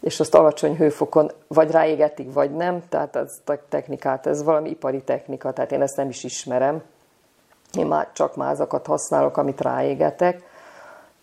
és 0.00 0.20
azt 0.20 0.34
alacsony 0.34 0.76
hőfokon 0.76 1.30
vagy 1.46 1.70
ráégetik, 1.70 2.32
vagy 2.32 2.50
nem, 2.54 2.82
tehát 2.88 3.16
ez 3.16 3.32
a 3.44 3.52
technikát, 3.68 4.26
ez 4.26 4.42
valami 4.42 4.68
ipari 4.68 5.02
technika, 5.02 5.52
tehát 5.52 5.72
én 5.72 5.82
ezt 5.82 5.96
nem 5.96 6.08
is 6.08 6.24
ismerem. 6.24 6.82
Én 7.78 7.86
már 7.86 8.08
csak 8.12 8.36
mázakat 8.36 8.86
használok, 8.86 9.36
amit 9.36 9.60
ráégetek, 9.60 10.42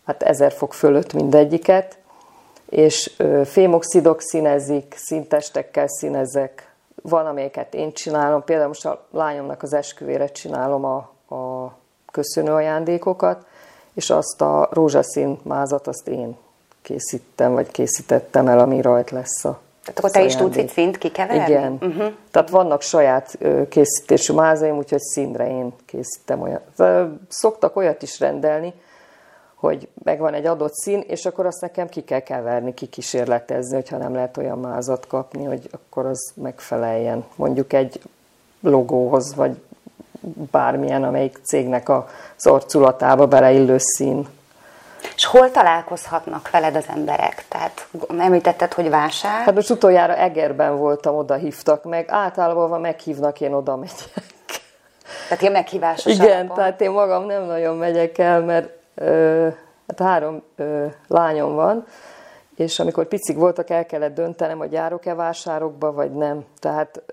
hát 0.05 0.23
ezer 0.23 0.51
fok 0.51 0.73
fölött 0.73 1.13
mindegyiket, 1.13 1.97
és 2.69 3.15
fémoxidok 3.43 4.21
színezik, 4.21 4.93
szintestekkel 4.97 5.87
színezek, 5.87 6.73
van, 7.01 7.25
amelyeket 7.25 7.73
én 7.73 7.93
csinálom, 7.93 8.43
például 8.43 8.67
most 8.67 8.85
a 8.85 9.05
lányomnak 9.11 9.63
az 9.63 9.73
esküvére 9.73 10.27
csinálom 10.27 10.85
a, 10.85 10.95
a 11.35 11.73
köszönő 12.11 12.51
ajándékokat, 12.51 13.45
és 13.93 14.09
azt 14.09 14.41
a 14.41 14.69
rózsaszín 14.71 15.39
mázat 15.43 15.87
azt 15.87 16.07
én 16.07 16.35
készítem, 16.81 17.53
vagy 17.53 17.71
készítettem 17.71 18.47
el, 18.47 18.59
ami 18.59 18.81
rajt 18.81 19.11
lesz 19.11 19.45
a 19.45 19.59
tehát 19.93 19.99
akkor 19.99 20.11
te 20.11 20.23
is 20.23 20.35
tudsz 20.35 20.55
itt 20.55 20.69
szint 20.69 20.97
kikeverni? 20.97 21.51
Igen. 21.51 21.77
Uh-huh. 21.81 22.13
Tehát 22.31 22.49
vannak 22.49 22.81
saját 22.81 23.37
készítésű 23.69 24.33
mázaim, 24.33 24.77
úgyhogy 24.77 24.99
színre 24.99 25.49
én 25.49 25.73
készítem 25.85 26.41
olyat. 26.41 26.83
Szoktak 27.27 27.75
olyat 27.75 28.01
is 28.01 28.19
rendelni, 28.19 28.73
hogy 29.55 29.87
megvan 30.03 30.33
egy 30.33 30.45
adott 30.45 30.73
szín, 30.73 31.03
és 31.07 31.25
akkor 31.25 31.45
azt 31.45 31.61
nekem 31.61 31.89
ki 31.89 32.03
kell 32.03 32.19
keverni, 32.19 32.73
kikísérletezni, 32.73 33.75
hogyha 33.75 33.97
nem 33.97 34.13
lehet 34.13 34.37
olyan 34.37 34.59
mázat 34.59 35.07
kapni, 35.07 35.43
hogy 35.43 35.69
akkor 35.71 36.05
az 36.05 36.31
megfeleljen 36.33 37.25
mondjuk 37.35 37.73
egy 37.73 38.01
logóhoz, 38.59 39.35
vagy 39.35 39.61
bármilyen, 40.51 41.03
amelyik 41.03 41.37
cégnek 41.43 41.89
az 41.89 42.47
arculatába 42.47 43.27
beleillő 43.27 43.75
szín. 43.77 44.27
És 45.15 45.25
hol 45.25 45.51
találkozhatnak 45.51 46.49
veled 46.49 46.75
az 46.75 46.85
emberek? 46.87 47.45
Tehát 47.47 47.87
említetted, 48.17 48.73
hogy 48.73 48.89
vásár? 48.89 49.43
Hát 49.43 49.55
most 49.55 49.69
utoljára 49.69 50.15
Egerben 50.15 50.77
voltam, 50.77 51.15
oda 51.15 51.35
hívtak 51.35 51.83
meg. 51.83 52.05
Általában 52.09 52.81
meghívnak, 52.81 53.41
én 53.41 53.53
oda 53.53 53.75
megyek. 53.75 54.13
Tehát 55.23 55.41
ilyen 55.41 55.53
meghívásos 55.53 56.13
Igen, 56.13 56.37
alapon. 56.37 56.55
tehát 56.55 56.81
én 56.81 56.91
magam 56.91 57.25
nem 57.25 57.43
nagyon 57.43 57.75
megyek 57.75 58.17
el, 58.17 58.41
mert 58.41 58.69
ö, 58.95 59.47
Hát 59.89 60.07
három 60.07 60.43
ö, 60.55 60.85
lányom 61.07 61.55
van, 61.55 61.85
és 62.55 62.79
amikor 62.79 63.05
picik 63.05 63.37
voltak, 63.37 63.69
el 63.69 63.85
kellett 63.85 64.13
döntenem, 64.13 64.57
hogy 64.57 64.71
járok-e 64.71 65.13
vásárokba, 65.13 65.91
vagy 65.91 66.11
nem. 66.11 66.45
Tehát, 66.59 67.03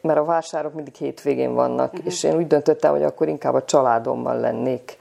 mert 0.00 0.18
a 0.18 0.24
vásárok 0.24 0.74
mindig 0.74 0.94
hétvégén 0.94 1.54
vannak, 1.54 1.92
uh-huh. 1.92 2.06
és 2.06 2.22
én 2.22 2.36
úgy 2.36 2.46
döntöttem, 2.46 2.90
hogy 2.90 3.02
akkor 3.02 3.28
inkább 3.28 3.54
a 3.54 3.64
családommal 3.64 4.40
lennék. 4.40 4.98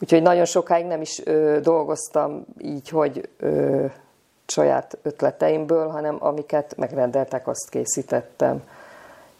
Úgyhogy 0.00 0.22
nagyon 0.22 0.44
sokáig 0.44 0.86
nem 0.86 1.00
is 1.00 1.26
ö, 1.26 1.58
dolgoztam 1.62 2.44
így, 2.58 2.88
hogy 2.88 3.28
ö, 3.38 3.84
saját 4.46 4.98
ötleteimből, 5.02 5.88
hanem 5.88 6.16
amiket 6.18 6.76
megrendeltek, 6.76 7.48
azt 7.48 7.68
készítettem. 7.70 8.62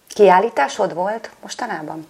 Kiállításod 0.09 0.95
volt 0.95 1.31
mostanában? 1.43 2.07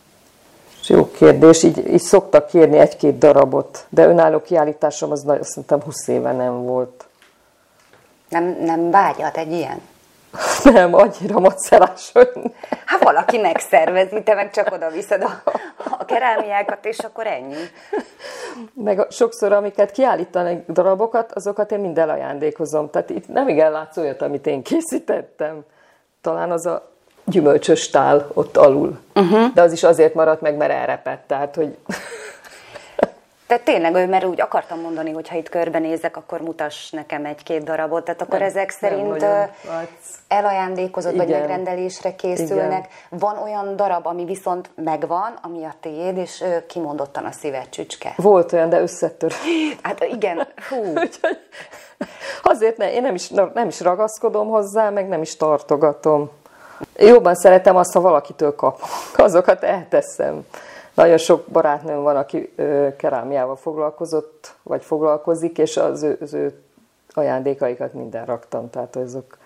Jó 0.86 1.10
kérdés, 1.10 1.62
így, 1.62 1.88
így 1.88 2.00
szoktak 2.00 2.46
kérni 2.46 2.78
egy-két 2.78 3.18
darabot, 3.18 3.86
de 3.88 4.06
önálló 4.06 4.40
kiállításom 4.40 5.10
az 5.10 5.24
azt 5.26 5.42
szerintem 5.42 5.82
20 5.82 6.08
éve 6.08 6.32
nem 6.32 6.62
volt. 6.62 7.06
Nem, 8.28 8.56
nem 8.60 8.90
vágyat 8.90 9.36
egy 9.36 9.52
ilyen? 9.52 9.80
Nem, 10.64 10.94
annyira 10.94 11.38
macerás, 11.38 12.10
hogy 12.12 12.30
Hát 12.84 13.02
valaki 13.02 13.38
megszervezi, 13.38 14.22
te 14.22 14.34
meg 14.34 14.50
csak 14.50 14.72
oda 14.72 14.90
viszed 14.90 15.22
a, 15.22 15.42
a 15.98 16.04
kerámiákat, 16.04 16.84
és 16.84 16.98
akkor 16.98 17.26
ennyi. 17.26 17.54
Meg 18.72 19.06
sokszor, 19.10 19.52
amiket 19.52 19.90
kiállítanak 19.90 20.66
darabokat, 20.68 21.32
azokat 21.32 21.72
én 21.72 21.78
mind 21.78 21.98
elajándékozom. 21.98 22.90
Tehát 22.90 23.10
itt 23.10 23.28
nem 23.28 23.48
igen 23.48 23.72
látsz 23.72 23.96
olyat, 23.96 24.22
amit 24.22 24.46
én 24.46 24.62
készítettem. 24.62 25.64
Talán 26.20 26.50
az 26.50 26.66
a 26.66 26.90
gyümölcsös 27.24 27.90
tál 27.90 28.30
ott 28.34 28.56
alul. 28.56 28.98
Uh-huh. 29.14 29.52
De 29.54 29.62
az 29.62 29.72
is 29.72 29.82
azért 29.82 30.14
maradt 30.14 30.40
meg, 30.40 30.56
mert 30.56 30.72
elrepett. 30.72 31.24
Tehát, 31.26 31.54
hogy 31.54 31.76
Tehát 33.46 33.64
tényleg, 33.64 34.08
mert 34.08 34.24
úgy 34.24 34.40
akartam 34.40 34.80
mondani, 34.80 35.12
hogy 35.12 35.28
ha 35.28 35.36
itt 35.36 35.48
körbenézek, 35.48 36.16
akkor 36.16 36.40
mutass 36.40 36.90
nekem 36.90 37.24
egy-két 37.24 37.64
darabot. 37.64 38.04
Tehát 38.04 38.22
akkor 38.22 38.38
nem, 38.38 38.48
ezek 38.48 38.70
szerint 38.70 39.26
elajándékozod, 40.28 41.16
vagy 41.16 41.28
megrendelésre 41.28 42.14
készülnek. 42.14 42.86
Igen. 42.86 43.18
Van 43.20 43.38
olyan 43.38 43.76
darab, 43.76 44.06
ami 44.06 44.24
viszont 44.24 44.70
megvan, 44.74 45.38
ami 45.42 45.64
a 45.64 45.74
tiéd, 45.80 46.16
és 46.16 46.44
kimondottan 46.68 47.24
a 47.24 47.30
szíved 47.30 47.68
csücske. 47.68 48.12
Volt 48.16 48.52
olyan, 48.52 48.68
de 48.68 48.80
összetör. 48.80 49.32
Hát 49.82 50.04
igen, 50.04 50.48
hú. 50.68 50.92
Azért 52.42 52.76
ne, 52.76 52.92
én 52.92 53.02
nem 53.02 53.14
is, 53.14 53.28
nem 53.28 53.68
is 53.68 53.80
ragaszkodom 53.80 54.48
hozzá, 54.48 54.90
meg 54.90 55.08
nem 55.08 55.22
is 55.22 55.36
tartogatom. 55.36 56.30
Jobban 56.96 57.34
szeretem 57.34 57.76
azt, 57.76 57.92
ha 57.92 58.00
valakitől 58.00 58.54
kap. 58.54 58.80
Azokat 59.16 59.62
elteszem. 59.62 60.46
Nagyon 60.96 61.18
sok 61.18 61.46
barátnőm 61.46 62.02
van, 62.02 62.16
aki 62.16 62.54
kerámiával 62.96 63.56
foglalkozott, 63.56 64.54
vagy 64.62 64.84
foglalkozik, 64.84 65.58
és 65.58 65.76
az 65.76 66.02
ő, 66.02 66.18
az 66.20 66.34
ő 66.34 66.62
ajándékaikat 67.08 67.92
minden 67.92 68.24
raktam, 68.24 68.70
tehát 68.70 68.96
azok 68.96 69.38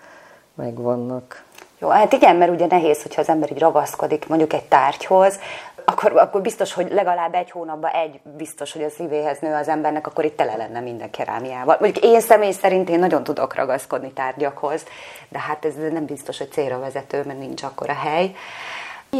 megvannak. 0.53 1.43
Jó, 1.79 1.89
hát 1.89 2.13
igen, 2.13 2.35
mert 2.35 2.51
ugye 2.51 2.65
nehéz, 2.65 3.01
hogyha 3.01 3.21
az 3.21 3.29
ember 3.29 3.51
így 3.51 3.59
ragaszkodik 3.59 4.27
mondjuk 4.27 4.53
egy 4.53 4.67
tárgyhoz, 4.67 5.39
akkor, 5.85 6.17
akkor 6.17 6.41
biztos, 6.41 6.73
hogy 6.73 6.91
legalább 6.91 7.33
egy 7.33 7.51
hónapban 7.51 7.91
egy 7.91 8.19
biztos, 8.37 8.73
hogy 8.73 8.83
a 8.83 8.89
szívéhez 8.89 9.39
nő 9.39 9.53
az 9.53 9.67
embernek, 9.67 10.07
akkor 10.07 10.25
itt 10.25 10.37
tele 10.37 10.55
lenne 10.55 10.79
minden 10.79 11.09
kerámiával. 11.09 11.77
Mondjuk 11.79 12.05
én 12.05 12.21
személy 12.21 12.51
szerint 12.51 12.89
én 12.89 12.99
nagyon 12.99 13.23
tudok 13.23 13.55
ragaszkodni 13.55 14.11
tárgyakhoz, 14.11 14.83
de 15.29 15.39
hát 15.39 15.65
ez 15.65 15.73
nem 15.91 16.05
biztos, 16.05 16.37
hogy 16.37 16.51
célra 16.51 16.79
vezető, 16.79 17.23
mert 17.25 17.39
nincs 17.39 17.63
akkor 17.63 17.89
a 17.89 17.93
hely. 17.93 18.31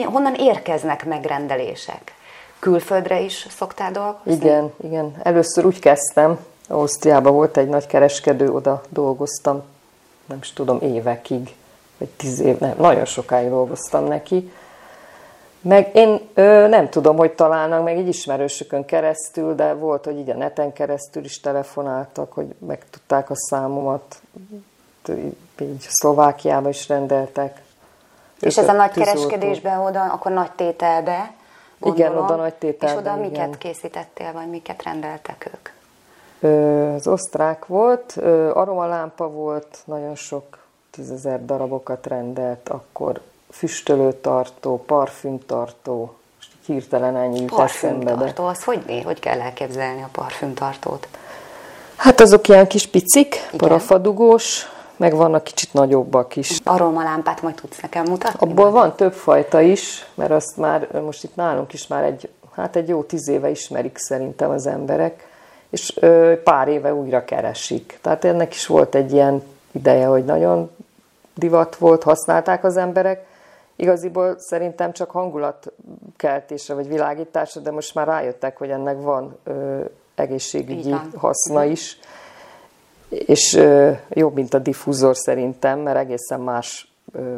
Honnan 0.05 0.35
érkeznek 0.35 1.05
megrendelések? 1.05 2.13
Külföldre 2.61 3.19
is 3.19 3.47
szoktál 3.49 3.91
dolgozni? 3.91 4.31
Igen, 4.31 4.71
igen. 4.83 5.15
Először 5.23 5.65
úgy 5.65 5.79
kezdtem, 5.79 6.39
Ausztriában 6.67 7.33
volt 7.33 7.57
egy 7.57 7.67
nagy 7.67 7.87
kereskedő, 7.87 8.49
oda 8.49 8.81
dolgoztam, 8.89 9.63
nem 10.25 10.37
is 10.41 10.53
tudom, 10.53 10.79
évekig, 10.81 11.55
vagy 11.97 12.07
tíz 12.07 12.39
év, 12.39 12.59
nem, 12.59 12.73
nagyon 12.77 13.05
sokáig 13.05 13.49
dolgoztam 13.49 14.05
neki. 14.05 14.51
Meg 15.61 15.89
én 15.93 16.19
ö, 16.33 16.67
nem 16.67 16.89
tudom, 16.89 17.17
hogy 17.17 17.31
találnak 17.31 17.83
meg 17.83 17.97
egy 17.97 18.07
ismerősökön 18.07 18.85
keresztül, 18.85 19.55
de 19.55 19.73
volt, 19.73 20.05
hogy 20.05 20.17
így 20.17 20.29
a 20.29 20.35
neten 20.35 20.73
keresztül 20.73 21.23
is 21.23 21.39
telefonáltak, 21.39 22.33
hogy 22.33 22.55
megtudták 22.67 23.29
a 23.29 23.35
számomat. 23.35 24.21
Így 25.59 25.85
Szlovákiába 25.89 26.69
is 26.69 26.87
rendeltek. 26.87 27.61
És 28.39 28.57
ez 28.57 28.67
a 28.67 28.71
nagy 28.71 28.91
kereskedésben 28.91 29.79
oda, 29.79 30.03
akkor 30.03 30.31
nagy 30.31 30.51
tételbe 30.51 31.33
Gondolom. 31.81 32.11
Igen, 32.11 32.23
oda 32.23 32.35
nagy 32.35 32.53
tételben. 32.53 32.97
És 32.97 33.01
oda 33.01 33.17
igen. 33.17 33.29
miket 33.29 33.57
készítettél, 33.57 34.31
vagy 34.33 34.49
miket 34.49 34.83
rendeltek 34.83 35.49
ők? 35.53 35.69
Az 36.95 37.07
osztrák 37.07 37.65
volt, 37.65 38.11
aromalámpa 38.53 39.29
volt, 39.29 39.77
nagyon 39.85 40.15
sok 40.15 40.57
tízezer 40.91 41.45
darabokat 41.45 42.07
rendelt, 42.07 42.69
akkor 42.69 43.21
füstölőtartó, 43.51 44.83
parfümtartó, 44.85 46.15
hirtelen 46.65 47.15
ennyi 47.15 47.39
jut 47.39 47.59
eszembe. 47.59 48.05
Parfümtartó, 48.05 48.45
az 48.45 48.63
hogy, 48.63 49.01
hogy 49.03 49.19
kell 49.19 49.41
elképzelni 49.41 50.01
a 50.01 50.09
parfümtartót? 50.11 51.07
Hát 51.95 52.19
azok 52.21 52.47
ilyen 52.47 52.67
kis 52.67 52.87
picik, 52.87 53.35
Igen. 53.35 53.57
parafadugós, 53.57 54.65
meg 55.01 55.15
vannak 55.15 55.43
kicsit 55.43 55.73
nagyobbak 55.73 56.35
is. 56.35 56.59
Aromalámpát 56.63 57.41
majd 57.41 57.55
tudsz 57.55 57.81
nekem 57.81 58.05
mutatni? 58.05 58.49
Abból 58.49 58.71
van 58.71 58.95
több 58.95 59.13
fajta 59.13 59.61
is, 59.61 60.05
mert 60.13 60.31
azt 60.31 60.57
már 60.57 61.01
most 61.01 61.23
itt 61.23 61.35
nálunk 61.35 61.73
is 61.73 61.87
már 61.87 62.03
egy, 62.03 62.29
hát 62.55 62.75
egy 62.75 62.87
jó 62.87 63.03
tíz 63.03 63.27
éve 63.27 63.49
ismerik 63.49 63.97
szerintem 63.97 64.49
az 64.49 64.67
emberek, 64.67 65.27
és 65.69 65.97
ö, 65.99 66.33
pár 66.43 66.67
éve 66.67 66.93
újra 66.93 67.25
keresik. 67.25 67.99
Tehát 68.01 68.25
ennek 68.25 68.53
is 68.53 68.67
volt 68.67 68.95
egy 68.95 69.11
ilyen 69.11 69.43
ideje, 69.71 70.05
hogy 70.05 70.25
nagyon 70.25 70.71
divat 71.35 71.75
volt, 71.75 72.03
használták 72.03 72.63
az 72.63 72.77
emberek. 72.77 73.25
Igaziból 73.75 74.35
szerintem 74.37 74.91
csak 74.91 75.11
hangulatkeltésre 75.11 76.73
vagy 76.73 76.87
világításra, 76.87 77.61
de 77.61 77.71
most 77.71 77.95
már 77.95 78.07
rájöttek, 78.07 78.57
hogy 78.57 78.69
ennek 78.69 79.01
van 79.01 79.37
ö, 79.43 79.79
egészségügyi 80.15 80.95
haszna 81.15 81.63
is 81.63 81.99
és 83.11 83.59
jobb, 84.09 84.33
mint 84.33 84.53
a 84.53 84.59
diffúzor 84.59 85.15
szerintem, 85.17 85.79
mert 85.79 85.97
egészen 85.97 86.39
más 86.39 86.91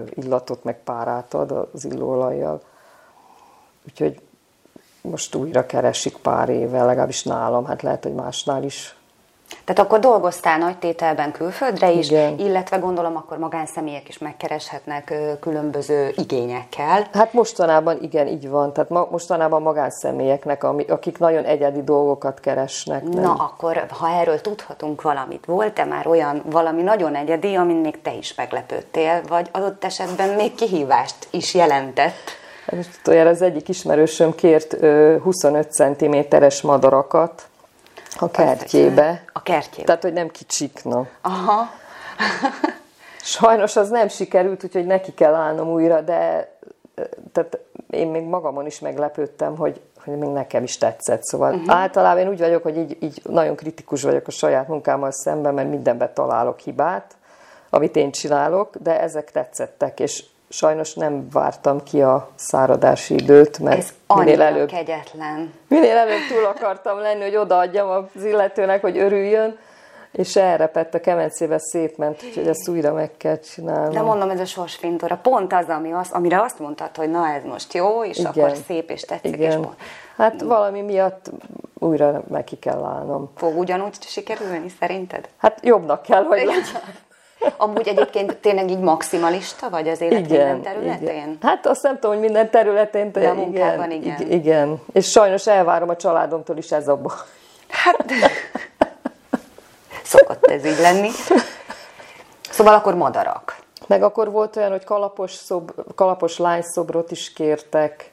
illatot 0.09 0.63
meg 0.63 0.83
párát 0.83 1.33
ad 1.33 1.67
az 1.73 1.85
illóolajjal. 1.85 2.61
Úgyhogy 3.85 4.21
most 5.01 5.35
újra 5.35 5.65
keresik 5.65 6.17
pár 6.17 6.49
éve, 6.49 6.83
legalábbis 6.83 7.23
nálam, 7.23 7.65
hát 7.65 7.81
lehet, 7.81 8.03
hogy 8.03 8.13
másnál 8.13 8.63
is 8.63 8.95
tehát 9.65 9.81
akkor 9.81 9.99
dolgoztál 9.99 10.57
nagy 10.57 10.77
tételben 10.77 11.31
külföldre 11.31 11.91
is, 11.91 12.09
Igen. 12.09 12.39
illetve 12.39 12.77
gondolom 12.77 13.15
akkor 13.15 13.37
magánszemélyek 13.37 14.09
is 14.09 14.17
megkereshetnek 14.17 15.13
különböző 15.39 16.13
igényekkel. 16.15 17.07
Hát 17.13 17.33
mostanában 17.33 17.97
igen, 18.01 18.27
így 18.27 18.49
van. 18.49 18.73
Tehát 18.73 18.89
ma, 18.89 19.07
mostanában 19.11 19.61
magánszemélyeknek, 19.61 20.63
akik 20.87 21.17
nagyon 21.17 21.43
egyedi 21.43 21.83
dolgokat 21.83 22.39
keresnek. 22.39 23.03
Nem? 23.03 23.23
Na 23.23 23.33
akkor, 23.33 23.85
ha 23.89 24.09
erről 24.09 24.41
tudhatunk 24.41 25.01
valamit, 25.01 25.45
volt-e 25.45 25.85
már 25.85 26.07
olyan 26.07 26.41
valami 26.45 26.81
nagyon 26.81 27.15
egyedi, 27.15 27.55
amin 27.55 27.77
még 27.77 28.01
te 28.01 28.13
is 28.13 28.35
meglepődtél, 28.35 29.21
vagy 29.27 29.49
adott 29.51 29.83
esetben 29.83 30.29
még 30.29 30.55
kihívást 30.55 31.27
is 31.29 31.53
jelentett? 31.53 32.41
Most 32.71 33.07
olyan 33.07 33.27
az 33.27 33.41
egyik 33.41 33.69
ismerősöm 33.69 34.35
kért 34.35 34.75
25 35.21 35.71
cm-es 35.71 36.61
madarakat, 36.61 37.47
a 38.17 38.31
kertjébe. 38.31 39.23
A 39.33 39.41
kertjébe. 39.41 39.85
Tehát, 39.85 40.01
hogy 40.01 40.13
nem 40.13 40.29
kicsikna. 40.29 41.07
Aha. 41.21 41.69
Sajnos 43.23 43.75
az 43.75 43.89
nem 43.89 44.07
sikerült, 44.07 44.63
úgyhogy 44.63 44.85
neki 44.85 45.13
kell 45.13 45.33
állnom 45.33 45.67
újra, 45.67 46.01
de 46.01 46.51
tehát 47.31 47.59
én 47.89 48.07
még 48.07 48.23
magamon 48.23 48.65
is 48.65 48.79
meglepődtem, 48.79 49.57
hogy, 49.57 49.81
hogy 50.03 50.17
még 50.17 50.29
nekem 50.29 50.63
is 50.63 50.77
tetszett. 50.77 51.23
Szóval 51.23 51.53
uh-huh. 51.53 51.75
általában 51.75 52.21
én 52.21 52.29
úgy 52.29 52.39
vagyok, 52.39 52.63
hogy 52.63 52.77
így, 52.77 52.97
így 52.99 53.21
nagyon 53.23 53.55
kritikus 53.55 54.03
vagyok 54.03 54.27
a 54.27 54.31
saját 54.31 54.67
munkámmal 54.67 55.11
szemben, 55.11 55.53
mert 55.53 55.69
mindenben 55.69 56.13
találok 56.13 56.59
hibát, 56.59 57.15
amit 57.69 57.95
én 57.95 58.11
csinálok, 58.11 58.75
de 58.75 59.01
ezek 59.01 59.31
tetszettek, 59.31 59.99
és 59.99 60.23
sajnos 60.53 60.93
nem 60.93 61.27
vártam 61.31 61.83
ki 61.83 62.01
a 62.01 62.29
száradási 62.35 63.13
időt, 63.13 63.59
mert 63.59 63.77
Ez 63.77 63.93
minél 64.15 64.41
előbb, 64.41 64.67
kegyetlen. 64.67 65.53
Minél 65.67 65.97
előbb 65.97 66.27
túl 66.29 66.45
akartam 66.45 66.99
lenni, 66.99 67.21
hogy 67.21 67.35
odaadjam 67.35 67.89
az 67.89 68.23
illetőnek, 68.23 68.81
hogy 68.81 68.97
örüljön, 68.97 69.57
és 70.11 70.35
elrepett 70.35 70.93
a 70.93 70.99
kemencébe 70.99 71.57
szétment, 71.59 72.23
úgyhogy 72.23 72.47
ezt 72.47 72.69
újra 72.69 72.93
meg 72.93 73.11
kell 73.17 73.39
csinálni. 73.39 73.93
De 73.93 74.01
mondom, 74.01 74.29
ez 74.29 74.39
a 74.39 74.45
sorsfintora, 74.45 75.15
pont 75.15 75.53
az, 75.53 75.67
ami 75.67 75.91
az, 75.91 76.11
amire 76.11 76.41
azt 76.41 76.59
mondtad, 76.59 76.95
hogy 76.95 77.09
na 77.09 77.29
ez 77.29 77.43
most 77.43 77.73
jó, 77.73 78.03
és 78.03 78.17
Igen. 78.17 78.31
akkor 78.31 78.55
szép, 78.67 78.89
és 78.89 79.01
tetszik, 79.01 79.33
Igen. 79.33 79.49
és 79.49 79.55
mond. 79.55 79.75
Hát 80.17 80.41
valami 80.41 80.81
miatt 80.81 81.31
újra 81.79 82.23
neki 82.29 82.55
kell 82.55 82.83
állnom. 82.83 83.31
Fog 83.35 83.57
ugyanúgy 83.57 83.95
sikerülni, 84.01 84.71
szerinted? 84.79 85.29
Hát 85.37 85.59
jobbnak 85.61 86.01
kell, 86.01 86.23
hogy 86.23 86.37
legyen. 86.37 86.61
Amúgy 87.57 87.87
egyébként 87.87 88.37
tényleg 88.37 88.69
így 88.69 88.79
maximalista 88.79 89.69
vagy 89.69 89.87
az 89.87 90.01
élet 90.01 90.19
igen, 90.19 90.47
minden 90.47 90.61
területén? 90.61 91.07
Igen. 91.07 91.37
Hát 91.41 91.67
azt 91.67 91.83
nem 91.83 91.93
tudom, 91.93 92.11
hogy 92.11 92.19
minden 92.19 92.49
területén. 92.49 93.11
De 93.11 93.29
a 93.29 93.33
munkában 93.33 93.91
igen, 93.91 94.21
igen. 94.21 94.31
Igen. 94.31 94.81
És 94.93 95.09
sajnos 95.09 95.47
elvárom 95.47 95.89
a 95.89 95.95
családomtól 95.95 96.57
is 96.57 96.71
ez 96.71 96.87
a 96.87 96.95
baj. 96.95 97.15
Hát, 97.67 98.05
szokott 100.03 100.45
ez 100.45 100.65
így 100.65 100.79
lenni. 100.79 101.09
Szóval 102.49 102.73
akkor 102.73 102.95
madarak. 102.95 103.61
Meg 103.87 104.03
akkor 104.03 104.31
volt 104.31 104.55
olyan, 104.55 104.71
hogy 104.71 104.83
kalapos, 104.83 105.31
szob, 105.31 105.71
kalapos 105.95 106.37
lányszobrot 106.37 107.11
is 107.11 107.33
kértek, 107.33 108.11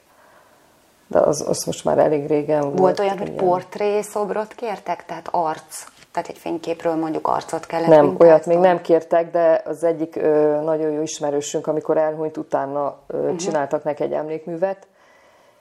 de 1.06 1.18
az, 1.18 1.44
az 1.48 1.64
most 1.64 1.84
már 1.84 1.98
elég 1.98 2.26
régen 2.26 2.60
volt. 2.60 2.78
Volt 2.78 2.98
olyan, 2.98 3.18
hogy 3.18 3.32
portré 3.32 4.00
szobrot 4.02 4.54
kértek, 4.54 5.04
tehát 5.04 5.28
arc, 5.30 5.84
tehát 6.12 6.28
egy 6.28 6.38
fényképről 6.38 6.94
mondjuk 6.94 7.26
arcot 7.28 7.66
kellett 7.66 7.88
Nem, 7.88 8.04
mintázni? 8.04 8.26
olyat 8.26 8.46
még 8.46 8.58
nem 8.58 8.80
kértek, 8.80 9.30
de 9.30 9.62
az 9.64 9.84
egyik 9.84 10.16
ö, 10.16 10.60
nagyon 10.64 10.90
jó 10.90 11.02
ismerősünk, 11.02 11.66
amikor 11.66 11.96
elhunyt, 11.96 12.36
utána 12.36 12.98
ö, 13.06 13.18
uh-huh. 13.18 13.36
csináltak 13.36 13.84
neki 13.84 14.02
egy 14.02 14.12
emlékművet, 14.12 14.86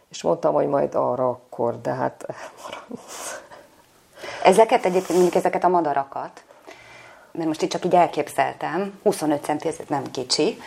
és 0.10 0.22
mondtam, 0.22 0.54
hogy 0.54 0.68
majd 0.68 0.96
arra 0.96 1.30
akkor, 1.30 1.82
de 1.82 1.92
hát 1.92 2.26
Ezeket 4.44 4.86
egyébként, 4.86 5.14
mondjuk 5.14 5.36
ezeket 5.36 5.64
a 5.64 5.68
madarakat, 5.68 6.44
mert 7.32 7.48
most 7.48 7.62
itt 7.62 7.70
csak 7.70 7.86
így 7.86 7.96
elképzeltem, 7.96 9.00
25 9.04 9.44
centi, 9.44 9.68
ez 9.68 9.76
nem 9.88 10.04
kicsi, 10.12 10.58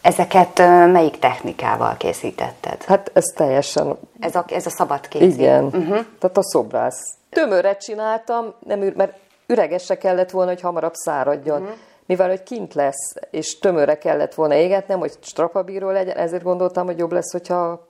ezeket 0.00 0.58
melyik 0.92 1.18
technikával 1.18 1.96
készítetted? 1.96 2.84
hát 2.84 3.10
ez 3.14 3.24
teljesen, 3.24 3.98
Ez 4.20 4.34
a, 4.34 4.44
ez 4.48 4.66
a 4.66 4.70
szabad 4.70 5.08
kézi. 5.08 5.24
igen, 5.24 5.64
uh-huh. 5.64 6.04
tehát 6.18 6.36
a 6.36 6.42
szobrász. 6.42 7.14
Tömörre 7.30 7.76
csináltam, 7.76 8.54
nem, 8.66 8.78
mert 8.96 9.18
üregesre 9.46 9.98
kellett 9.98 10.30
volna, 10.30 10.50
hogy 10.50 10.60
hamarabb 10.60 10.94
száradjon. 10.94 11.60
Uh-huh. 11.62 11.76
Mivel, 12.06 12.28
hogy 12.28 12.42
kint 12.42 12.74
lesz, 12.74 13.14
és 13.30 13.58
tömörre 13.58 13.98
kellett 13.98 14.34
volna 14.34 14.54
égetnem, 14.54 14.98
hogy 14.98 15.12
strapabíró 15.20 15.90
legyen, 15.90 16.16
ezért 16.16 16.42
gondoltam, 16.42 16.86
hogy 16.86 16.98
jobb 16.98 17.12
lesz, 17.12 17.32
hogyha 17.32 17.88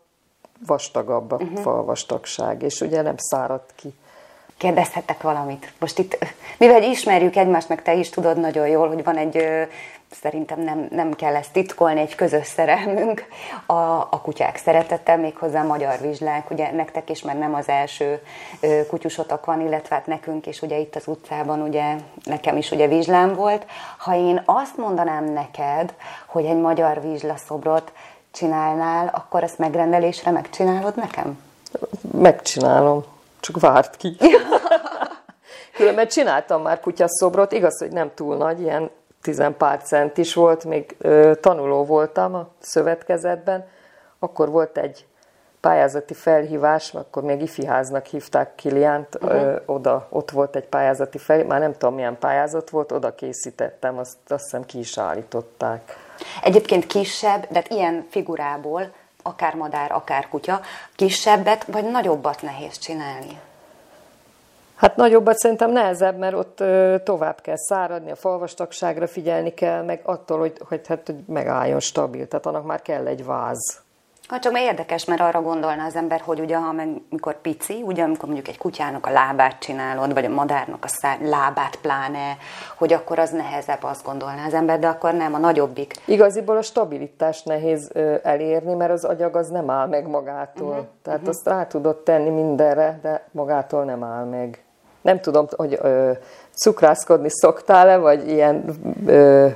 vastagabb 0.66 1.33
a 1.33 1.37
uh-huh. 1.37 1.61
falvastagság, 1.61 2.62
és 2.62 2.81
ugye 2.81 3.03
nem 3.03 3.14
szárad 3.16 3.62
ki. 3.75 3.95
Kérdezhetek 4.57 5.23
valamit. 5.23 5.73
Most 5.79 5.99
itt, 5.99 6.19
mivel 6.59 6.83
ismerjük 6.83 7.37
egymást, 7.37 7.69
meg 7.69 7.83
te 7.83 7.95
is 7.95 8.11
tudod 8.11 8.40
nagyon 8.40 8.69
jól, 8.69 8.88
hogy 8.88 9.05
van 9.05 9.16
egy, 9.16 9.37
szerintem 10.20 10.61
nem, 10.61 10.88
nem 10.90 11.12
kell 11.12 11.35
ezt 11.35 11.52
titkolni, 11.52 12.00
egy 12.00 12.14
közös 12.14 12.46
szerelmünk, 12.46 13.24
a, 13.66 13.72
a 14.11 14.20
kutyák 14.22 14.57
szeretete, 14.57 15.16
méghozzá 15.16 15.62
magyar 15.62 16.00
vizslák, 16.00 16.50
ugye 16.50 16.72
nektek 16.72 17.11
is 17.11 17.22
már 17.22 17.38
nem 17.38 17.55
az 17.55 17.68
első 17.68 18.20
ö, 18.61 18.87
kutyusotok 18.87 19.44
van, 19.44 19.61
illetve 19.61 19.94
hát 19.94 20.07
nekünk 20.07 20.46
is 20.46 20.62
ugye 20.62 20.79
itt 20.79 20.96
az 20.96 21.07
utcában, 21.07 21.61
ugye 21.61 21.94
nekem 22.24 22.57
is 22.57 22.70
ugye 22.70 22.87
vizslám 22.87 23.35
volt. 23.35 23.66
Ha 23.98 24.14
én 24.14 24.42
azt 24.44 24.76
mondanám 24.76 25.24
neked, 25.24 25.94
hogy 26.26 26.44
egy 26.44 26.61
magyar 26.61 27.00
vizslaszobrot 27.00 27.92
csinálnál, 28.31 29.11
akkor 29.12 29.42
ezt 29.42 29.59
megrendelésre 29.59 30.31
megcsinálod 30.31 30.96
nekem? 30.96 31.38
Megcsinálom, 32.12 33.05
csak 33.40 33.61
várt 33.61 33.96
ki. 33.96 34.16
Különben 35.76 36.09
csináltam 36.09 36.62
már 36.62 36.81
kutyaszobrot, 36.81 37.52
igaz, 37.52 37.79
hogy 37.79 37.90
nem 37.90 38.11
túl 38.14 38.37
nagy, 38.37 38.61
ilyen 38.61 38.90
tizenpár 39.27 39.83
centis 39.83 40.35
volt, 40.35 40.65
még 40.65 40.97
ö, 40.99 41.33
tanuló 41.41 41.85
voltam 41.85 42.35
a 42.35 42.49
szövetkezetben, 42.59 43.67
akkor 44.19 44.51
volt 44.51 44.79
egy 44.79 45.07
pályázati 45.61 46.15
felhívás, 46.15 46.95
akkor 46.95 47.23
még 47.23 47.43
ifiháznak 47.43 48.07
hívták 48.07 48.55
Kiliánt, 48.55 49.15
uh-huh. 49.15 49.43
ö, 49.43 49.57
oda, 49.67 50.07
ott 50.11 50.31
volt 50.31 50.57
egy 50.57 50.65
pályázati 50.65 51.19
fel, 51.19 51.45
már 51.45 51.61
nem 51.61 51.73
tudom 51.73 51.95
milyen 51.95 52.19
pályázat 52.19 52.71
volt, 52.71 52.93
oda 52.93 53.15
készítettem, 53.15 53.99
azt, 53.99 54.17
azt 54.29 54.43
hiszem 54.43 54.65
ki 54.65 54.79
is 54.79 54.99
állították. 54.99 55.97
Egyébként 56.43 56.87
kisebb, 56.87 57.47
de 57.51 57.55
hát 57.55 57.69
ilyen 57.69 58.07
figurából, 58.11 58.93
akár 59.23 59.55
madár, 59.55 59.93
akár 59.93 60.29
kutya, 60.29 60.61
kisebbet 60.95 61.65
vagy 61.65 61.91
nagyobbat 61.91 62.43
nehéz 62.43 62.79
csinálni. 62.79 63.41
Hát 64.77 64.97
nagyobbat 64.97 65.37
szerintem 65.37 65.71
nehezebb, 65.71 66.19
mert 66.19 66.35
ott 66.35 66.61
ö, 66.61 66.97
tovább 67.05 67.41
kell 67.41 67.57
száradni, 67.57 68.11
a 68.11 68.17
falvastagságra 68.17 69.07
figyelni 69.07 69.55
kell, 69.55 69.83
meg 69.83 70.01
attól, 70.03 70.39
hogy, 70.39 70.53
hogy, 70.69 70.87
hát, 70.87 71.07
hogy 71.07 71.19
megálljon 71.27 71.81
stabil, 71.81 72.29
tehát 72.29 72.47
annak 72.47 72.67
már 72.67 72.83
kell 72.83 73.07
egy 73.07 73.25
váz. 73.25 73.85
Hát 74.29 74.43
csak 74.43 74.53
mert 74.53 74.65
érdekes, 74.65 75.05
mert 75.05 75.21
arra 75.21 75.43
gondolna 75.43 75.85
az 75.85 75.97
ember, 75.97 76.21
hogy 76.21 76.41
ugye, 76.41 76.57
ha 76.57 76.73
meg, 76.73 76.89
mikor 77.11 77.41
pici, 77.41 77.83
ugye, 77.83 78.03
amikor 78.03 78.25
mondjuk 78.25 78.49
egy 78.49 78.59
kutyának 78.59 79.07
a 79.07 79.11
lábát 79.11 79.59
csinálod, 79.59 80.12
vagy 80.12 80.25
a 80.25 80.29
madárnak 80.29 80.85
a 80.85 80.89
szá- 80.89 81.21
lábát 81.21 81.77
pláne, 81.77 82.37
hogy 82.77 82.93
akkor 82.93 83.19
az 83.19 83.31
nehezebb, 83.31 83.83
azt 83.83 84.05
gondolná 84.05 84.47
az 84.47 84.55
ember, 84.55 84.79
de 84.79 84.89
akkor 84.89 85.15
nem, 85.15 85.35
a 85.35 85.39
nagyobbik. 85.39 85.95
Igaziból 86.05 86.57
a 86.57 86.62
stabilitást 86.62 87.45
nehéz 87.45 87.91
ö, 87.93 88.15
elérni, 88.23 88.75
mert 88.75 88.93
az 88.93 89.05
agyag 89.05 89.37
az 89.37 89.49
nem 89.49 89.71
áll 89.71 89.87
meg 89.87 90.07
magától. 90.09 90.69
Uh-huh. 90.69 90.87
Tehát 91.03 91.19
uh-huh. 91.19 91.35
azt 91.35 91.47
rá 91.47 91.67
tudod 91.67 91.97
tenni 91.97 92.31
mindenre, 92.31 92.99
de 93.03 93.27
magától 93.31 93.85
nem 93.85 94.03
áll 94.03 94.25
meg. 94.25 94.65
Nem 95.07 95.21
tudom, 95.21 95.47
hogy 95.57 95.79
ö, 95.83 96.11
cukrászkodni 96.55 97.29
szoktál-e, 97.31 97.97
vagy 97.97 98.29
ilyen 98.29 98.64
ö, 99.07 99.47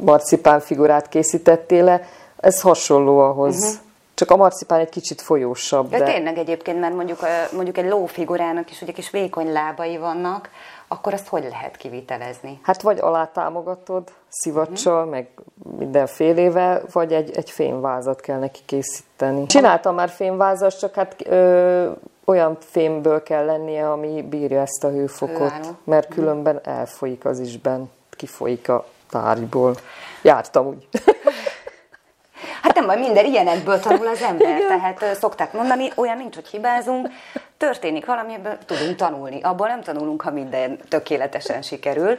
marcipán 0.00 0.60
figurát 0.60 1.08
készítettél-e. 1.08 2.00
Ez 2.40 2.60
hasonló 2.60 3.18
ahhoz. 3.18 3.56
Uh-huh. 3.56 3.72
Csak 4.14 4.30
a 4.30 4.36
marcipán 4.36 4.80
egy 4.80 4.88
kicsit 4.88 5.20
folyósabb. 5.20 5.90
De, 5.90 5.98
de 5.98 6.04
tényleg 6.04 6.38
egyébként, 6.38 6.80
mert 6.80 6.94
mondjuk, 6.94 7.18
mondjuk 7.52 7.78
egy 7.78 7.88
lófigurának 7.88 8.70
is 8.70 8.82
ugye 8.82 8.92
kis 8.92 9.10
vékony 9.10 9.52
lábai 9.52 9.96
vannak, 9.96 10.50
akkor 10.88 11.12
azt 11.12 11.28
hogy 11.28 11.46
lehet 11.50 11.76
kivitelezni? 11.76 12.60
Hát 12.62 12.82
vagy 12.82 12.98
alátámogatod 12.98 14.02
szivacsal, 14.28 14.96
uh-huh. 14.96 15.10
meg 15.10 15.28
mindenfélével, 15.78 16.82
vagy 16.92 17.12
egy, 17.12 17.36
egy 17.36 17.50
fémvázat 17.50 18.20
kell 18.20 18.38
neki 18.38 18.60
készíteni. 18.64 19.46
Csináltam 19.46 19.94
már 19.94 20.08
fémvázat, 20.08 20.78
csak 20.78 20.94
hát 20.94 21.16
ö, 21.26 21.90
olyan 22.28 22.56
fémből 22.60 23.22
kell 23.22 23.44
lennie, 23.44 23.90
ami 23.90 24.22
bírja 24.22 24.60
ezt 24.60 24.84
a 24.84 24.88
hőfokot, 24.88 25.50
Hőálló. 25.50 25.76
mert 25.84 26.08
különben 26.14 26.60
elfolyik 26.64 27.24
az 27.24 27.38
isben, 27.38 27.90
kifolyik 28.10 28.68
a 28.68 28.86
tárgyból. 29.10 29.74
Jártam 30.22 30.66
úgy. 30.66 30.88
Hát 32.62 32.74
nem 32.74 32.86
baj, 32.86 32.98
minden 32.98 33.24
ilyenekből 33.24 33.80
tanul 33.80 34.06
az 34.06 34.22
ember. 34.22 34.60
Tehát 34.60 35.02
ö, 35.02 35.14
szokták 35.14 35.52
mondani, 35.52 35.90
olyan 35.94 36.16
nincs, 36.16 36.34
hogy 36.34 36.46
hibázunk, 36.46 37.08
történik 37.56 38.06
valami, 38.06 38.34
ebből 38.34 38.58
tudunk 38.66 38.96
tanulni. 38.96 39.40
Abból 39.42 39.66
nem 39.66 39.82
tanulunk, 39.82 40.22
ha 40.22 40.30
minden 40.30 40.78
tökéletesen 40.88 41.62
sikerül. 41.62 42.18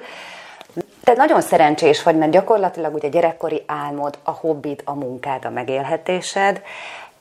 Te 1.04 1.14
nagyon 1.14 1.42
szerencsés 1.42 2.04
vagy, 2.04 2.18
mert 2.18 2.32
gyakorlatilag 2.32 2.94
ugye 2.94 3.08
gyerekkori 3.08 3.64
álmod, 3.68 4.18
a 4.24 4.32
hobbid, 4.32 4.82
a 4.86 4.94
munkád, 4.94 5.46
a 5.46 5.50
megélhetésed. 5.50 6.62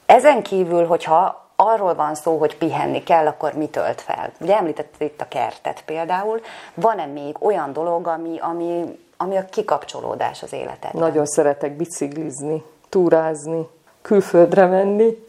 Ezen 0.07 0.43
kívül, 0.43 0.87
hogyha 0.87 1.48
arról 1.61 1.95
van 1.95 2.15
szó, 2.15 2.39
hogy 2.39 2.57
pihenni 2.57 3.03
kell, 3.03 3.27
akkor 3.27 3.53
mi 3.53 3.69
tölt 3.69 4.01
fel? 4.01 4.33
Ugye 4.41 4.57
említetted 4.57 5.01
itt 5.01 5.21
a 5.21 5.29
kertet 5.29 5.83
például. 5.85 6.41
Van-e 6.75 7.07
még 7.07 7.37
olyan 7.39 7.73
dolog, 7.73 8.07
ami, 8.07 8.39
ami, 8.41 8.99
ami 9.17 9.37
a 9.37 9.45
kikapcsolódás 9.45 10.43
az 10.43 10.53
életedben? 10.53 11.03
Nagyon 11.03 11.27
szeretek 11.27 11.77
biciklizni, 11.77 12.63
túrázni, 12.89 13.69
külföldre 14.03 14.67
menni. 14.67 15.25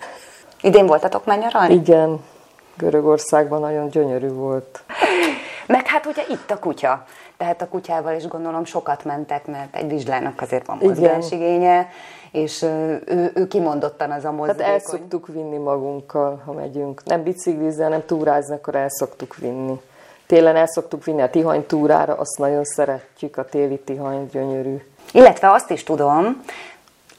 Idén 0.61 0.85
voltatok 0.85 1.25
már 1.25 1.37
nyaralni? 1.37 1.73
Igen, 1.73 2.23
Görögországban 2.77 3.59
nagyon 3.59 3.89
gyönyörű 3.89 4.29
volt. 4.29 4.83
Meg 5.67 5.87
hát 5.87 6.05
ugye 6.05 6.23
itt 6.29 6.51
a 6.51 6.59
kutya. 6.59 7.05
Tehát 7.37 7.61
a 7.61 7.67
kutyával 7.67 8.15
is 8.15 8.27
gondolom 8.27 8.65
sokat 8.65 9.03
mentek, 9.03 9.45
mert 9.45 9.75
egy 9.75 9.89
vizslának 9.89 10.41
azért 10.41 10.65
van 10.65 10.81
Igen. 10.81 11.85
És 12.31 12.61
ő, 12.61 13.31
ő 13.35 13.47
kimondottan 13.47 14.11
az 14.11 14.23
a 14.23 14.27
Hát 14.27 14.37
mozgékony. 14.37 14.65
el 14.65 14.79
szoktuk 14.79 15.27
vinni 15.27 15.57
magunkkal, 15.57 16.41
ha 16.45 16.51
megyünk. 16.53 17.03
Nem 17.05 17.23
biciklizni, 17.23 17.83
hanem 17.83 18.05
túrázni, 18.05 18.55
akkor 18.55 18.75
el 18.75 18.89
szoktuk 18.89 19.35
vinni. 19.35 19.79
Télen 20.27 20.55
el 20.55 20.67
szoktuk 20.67 21.03
vinni 21.03 21.21
a 21.21 21.29
Tihany 21.29 21.65
túrára, 21.65 22.13
azt 22.15 22.37
nagyon 22.37 22.63
szeretjük, 22.63 23.37
a 23.37 23.45
téli 23.45 23.77
Tihany 23.79 24.27
gyönyörű. 24.31 24.75
Illetve 25.11 25.51
azt 25.51 25.69
is 25.71 25.83
tudom, 25.83 26.43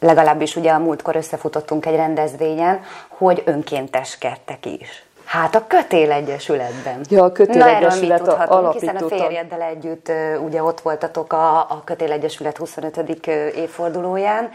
legalábbis 0.01 0.57
ugye 0.57 0.71
a 0.73 0.79
múltkor 0.79 1.17
összefutottunk 1.17 1.87
egy 1.87 1.97
rendezvényen, 1.97 2.81
hogy 3.09 3.43
önkénteskedtek 3.47 4.67
is. 4.67 5.05
Hát 5.25 5.55
a 5.55 5.67
Kötélegyesületben. 5.67 7.01
Ja, 7.09 7.25
a 7.25 7.33
Kötélegyesület 7.33 8.09
Na, 8.23 8.25
erről 8.25 8.37
mit 8.37 8.39
a- 8.39 8.47
tudhatunk, 8.47 8.73
hiszen 8.73 8.97
a 8.97 9.09
férjeddel 9.09 9.63
együtt 9.63 10.13
ugye 10.45 10.63
ott 10.63 10.81
voltatok 10.81 11.33
a, 11.33 11.59
a 11.59 11.83
Kötélegyesület 11.85 12.57
25. 12.57 13.27
ö, 13.27 13.47
évfordulóján, 13.47 14.51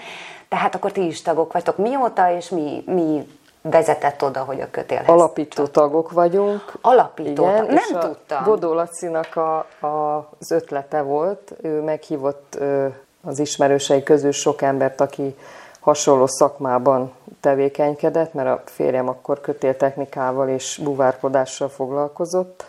tehát 0.49 0.75
akkor 0.75 0.91
ti 0.91 1.05
is 1.05 1.21
tagok 1.21 1.53
vagytok. 1.53 1.77
Mióta 1.77 2.31
és 2.31 2.49
mi, 2.49 2.83
mi 2.85 3.27
vezetett 3.61 4.23
oda, 4.23 4.43
hogy 4.43 4.61
a 4.61 4.67
kötélhez? 4.71 5.07
Alapító 5.07 5.67
tagok 5.67 6.11
vagyunk. 6.11 6.73
Alapító 6.81 7.43
tag. 7.43 7.71
és 7.71 7.87
Nem 7.89 8.01
a 8.01 8.05
tudtam. 8.05 8.43
Godó 8.43 8.73
Lacinak 8.73 9.35
a, 9.35 9.57
a, 9.87 10.29
az 10.39 10.51
ötlete 10.51 11.01
volt. 11.01 11.53
Ő 11.61 11.81
meghívott 11.81 12.55
ö, 12.59 12.87
az 13.23 13.39
ismerősei 13.39 14.03
közül 14.03 14.31
sok 14.31 14.61
embert, 14.61 15.01
aki 15.01 15.35
hasonló 15.79 16.27
szakmában 16.27 17.13
tevékenykedett, 17.39 18.33
mert 18.33 18.47
a 18.47 18.61
férjem 18.65 19.09
akkor 19.09 19.41
kötéltechnikával 19.41 20.49
és 20.49 20.79
buvárkodással 20.83 21.69
foglalkozott, 21.69 22.65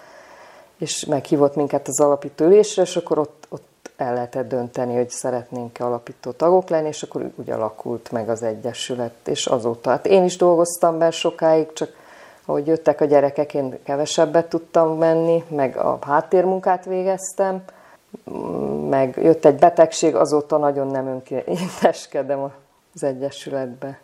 és 0.78 1.04
meghívott 1.04 1.56
minket 1.56 1.88
az 1.88 2.00
alapító 2.00 2.44
ülésre, 2.44 2.82
és 2.82 2.96
akkor 2.96 3.18
ott, 3.18 3.46
ott 3.48 3.66
el 3.96 4.14
lehetett 4.14 4.48
dönteni, 4.48 4.96
hogy 4.96 5.11
szeretnénk-e 5.11 5.85
alapító 5.85 6.30
tagok 6.30 6.68
lenni, 6.68 6.88
és 6.88 7.02
akkor 7.02 7.30
úgy 7.37 7.50
alakult 7.50 8.11
meg 8.12 8.28
az 8.28 8.42
Egyesület, 8.42 9.28
és 9.28 9.46
azóta. 9.46 9.90
Hát 9.90 10.06
én 10.06 10.24
is 10.24 10.37
dolgoztam 10.37 10.98
benne 10.98 11.11
sokáig, 11.11 11.72
csak 11.72 11.92
ahogy 12.44 12.66
jöttek 12.66 13.00
a 13.00 13.04
gyerekek, 13.04 13.54
én 13.54 13.78
kevesebbet 13.82 14.48
tudtam 14.48 14.98
menni, 14.98 15.44
meg 15.48 15.76
a 15.76 15.98
háttérmunkát 16.00 16.85
végeztem, 16.85 17.62
meg 18.88 19.16
jött 19.22 19.44
egy 19.44 19.59
betegség, 19.59 20.14
azóta 20.14 20.56
nagyon 20.56 20.87
nem 20.87 21.06
önkénteskedem 21.06 22.52
az 22.94 23.02
Egyesületbe. 23.02 23.98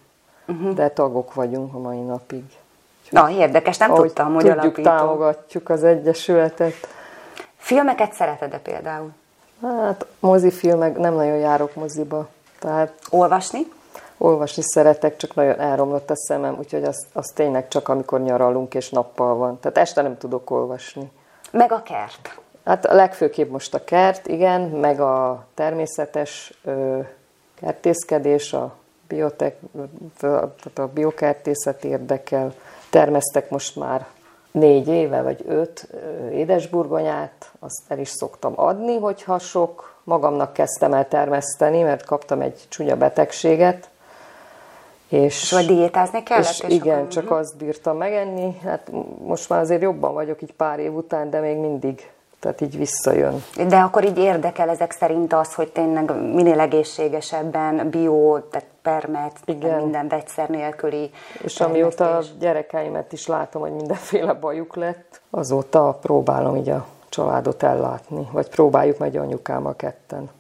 Uh-huh. 0.48 0.74
De 0.74 0.88
tagok 0.88 1.34
vagyunk 1.34 1.74
a 1.74 1.78
mai 1.78 2.00
napig. 2.00 2.44
Na, 3.10 3.30
érdekes, 3.30 3.78
nem 3.78 3.90
Ahogy 3.90 4.06
tudtam, 4.06 4.34
hogy 4.34 4.44
tudjuk, 4.44 4.62
alapító. 4.62 4.82
támogatjuk 4.82 5.68
az 5.68 5.84
Egyesületet. 5.84 6.74
Filmeket 7.56 8.12
szereted-e 8.12 8.58
például? 8.58 9.10
Hát 9.62 10.06
mozifilmek, 10.20 10.98
nem 10.98 11.14
nagyon 11.14 11.36
járok 11.36 11.74
moziba. 11.74 12.28
Tehát 12.58 12.92
Olvasni? 13.10 13.66
olvasni 14.22 14.62
szeretek, 14.62 15.16
csak 15.16 15.34
nagyon 15.34 15.60
elromlott 15.60 16.10
a 16.10 16.16
szemem, 16.16 16.56
úgyhogy 16.58 16.84
az, 16.84 17.06
az 17.12 17.32
tényleg 17.34 17.68
csak 17.68 17.88
amikor 17.88 18.20
nyaralunk 18.20 18.74
és 18.74 18.90
nappal 18.90 19.34
van. 19.34 19.60
Tehát 19.60 19.78
este 19.78 20.02
nem 20.02 20.18
tudok 20.18 20.50
olvasni. 20.50 21.10
Meg 21.50 21.72
a 21.72 21.82
kert. 21.82 22.40
Hát 22.64 22.84
a 22.84 22.94
legfőképp 22.94 23.50
most 23.50 23.74
a 23.74 23.84
kert, 23.84 24.26
igen, 24.26 24.60
meg 24.60 25.00
a 25.00 25.44
természetes 25.54 26.58
ö, 26.64 26.98
kertészkedés, 27.54 28.52
a 28.52 28.74
biotek, 29.08 29.56
tehát 30.20 30.78
a 30.78 30.86
biokertészet 30.86 31.84
érdekel. 31.84 32.54
Termesztek 32.90 33.50
most 33.50 33.76
már 33.76 34.06
négy 34.52 34.88
éve 34.88 35.22
vagy 35.22 35.44
öt 35.46 35.88
édesburgonyát, 36.32 37.50
azt 37.58 37.82
el 37.88 37.98
is 37.98 38.08
szoktam 38.08 38.52
adni, 38.56 38.98
hogyha 38.98 39.38
sok. 39.38 39.90
Magamnak 40.04 40.52
kezdtem 40.52 40.92
el 40.92 41.08
termeszteni, 41.08 41.82
mert 41.82 42.04
kaptam 42.04 42.40
egy 42.40 42.60
csúnya 42.68 42.96
betegséget, 42.96 43.90
és, 45.08 45.42
És 45.42 45.52
vagy 45.52 45.66
diétázni 45.66 46.22
kellett? 46.22 46.48
és 46.50 46.60
és 46.60 46.74
igen, 46.74 46.98
akkor- 46.98 47.08
csak 47.08 47.30
azt 47.30 47.56
bírtam 47.56 47.96
megenni. 47.96 48.58
Hát 48.64 48.90
most 49.24 49.48
már 49.48 49.60
azért 49.60 49.82
jobban 49.82 50.14
vagyok 50.14 50.42
így 50.42 50.52
pár 50.52 50.78
év 50.78 50.94
után, 50.94 51.30
de 51.30 51.40
még 51.40 51.56
mindig, 51.56 52.10
tehát 52.42 52.60
így 52.60 52.76
visszajön. 52.76 53.44
De 53.68 53.76
akkor 53.76 54.04
így 54.04 54.18
érdekel 54.18 54.68
ezek 54.68 54.92
szerint 54.92 55.32
az, 55.32 55.54
hogy 55.54 55.72
tényleg 55.72 56.32
minél 56.34 56.60
egészségesebben, 56.60 57.90
bio, 57.90 58.38
tehát 58.38 58.66
permet, 58.82 59.32
Igen. 59.44 59.80
minden 59.80 60.08
vegyszer 60.08 60.48
nélküli 60.48 61.10
És 61.42 61.60
amióta 61.60 62.04
a 62.04 62.06
termesztés. 62.06 62.38
gyerekeimet 62.38 63.12
is 63.12 63.26
látom, 63.26 63.62
hogy 63.62 63.72
mindenféle 63.72 64.32
bajuk 64.32 64.76
lett, 64.76 65.20
azóta 65.30 65.98
próbálom 66.02 66.56
így 66.56 66.68
a 66.68 66.86
családot 67.08 67.62
ellátni, 67.62 68.28
vagy 68.32 68.48
próbáljuk 68.48 68.98
meg 68.98 69.14
anyukámmal 69.14 69.76
ketten. 69.76 70.30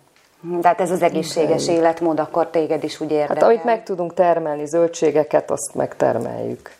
Tehát 0.60 0.80
ez 0.80 0.90
az 0.90 1.02
egészséges 1.02 1.68
életmód, 1.68 2.20
akkor 2.20 2.50
téged 2.50 2.84
is 2.84 3.00
úgy 3.00 3.10
érdekel. 3.10 3.34
Hát 3.34 3.44
amit 3.44 3.64
meg 3.64 3.82
tudunk 3.82 4.14
termelni, 4.14 4.66
zöldségeket, 4.66 5.50
azt 5.50 5.74
megtermeljük. 5.74 6.70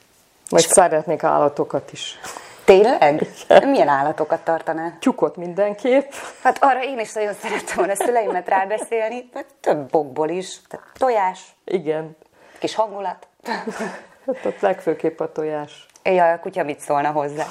Vagy 0.48 0.66
szeretnék 0.66 1.22
állatokat 1.22 1.92
is. 1.92 2.18
Tényleg? 2.64 3.26
Milyen 3.64 3.88
állatokat 3.88 4.40
tartanál? 4.44 4.96
Tyukot 5.00 5.36
mindenképp. 5.36 6.10
Hát 6.42 6.58
arra 6.60 6.84
én 6.84 6.98
is 6.98 7.12
nagyon 7.12 7.32
szerettem 7.32 7.76
volna 7.76 7.94
szüleimet 7.94 8.48
rábeszélni, 8.48 9.30
hát 9.34 9.46
több 9.60 9.90
bokból 9.90 10.28
is. 10.28 10.60
Tehát 10.68 10.86
tojás, 10.98 11.40
Igen. 11.64 12.16
kis 12.58 12.74
hangulat. 12.74 13.26
Hát 14.42 14.60
legfőképp 14.60 15.20
a 15.20 15.32
tojás. 15.32 15.86
Ja, 16.02 16.32
a 16.32 16.38
kutya 16.38 16.62
mit 16.64 16.80
szólna 16.80 17.10
hozzá? 17.10 17.44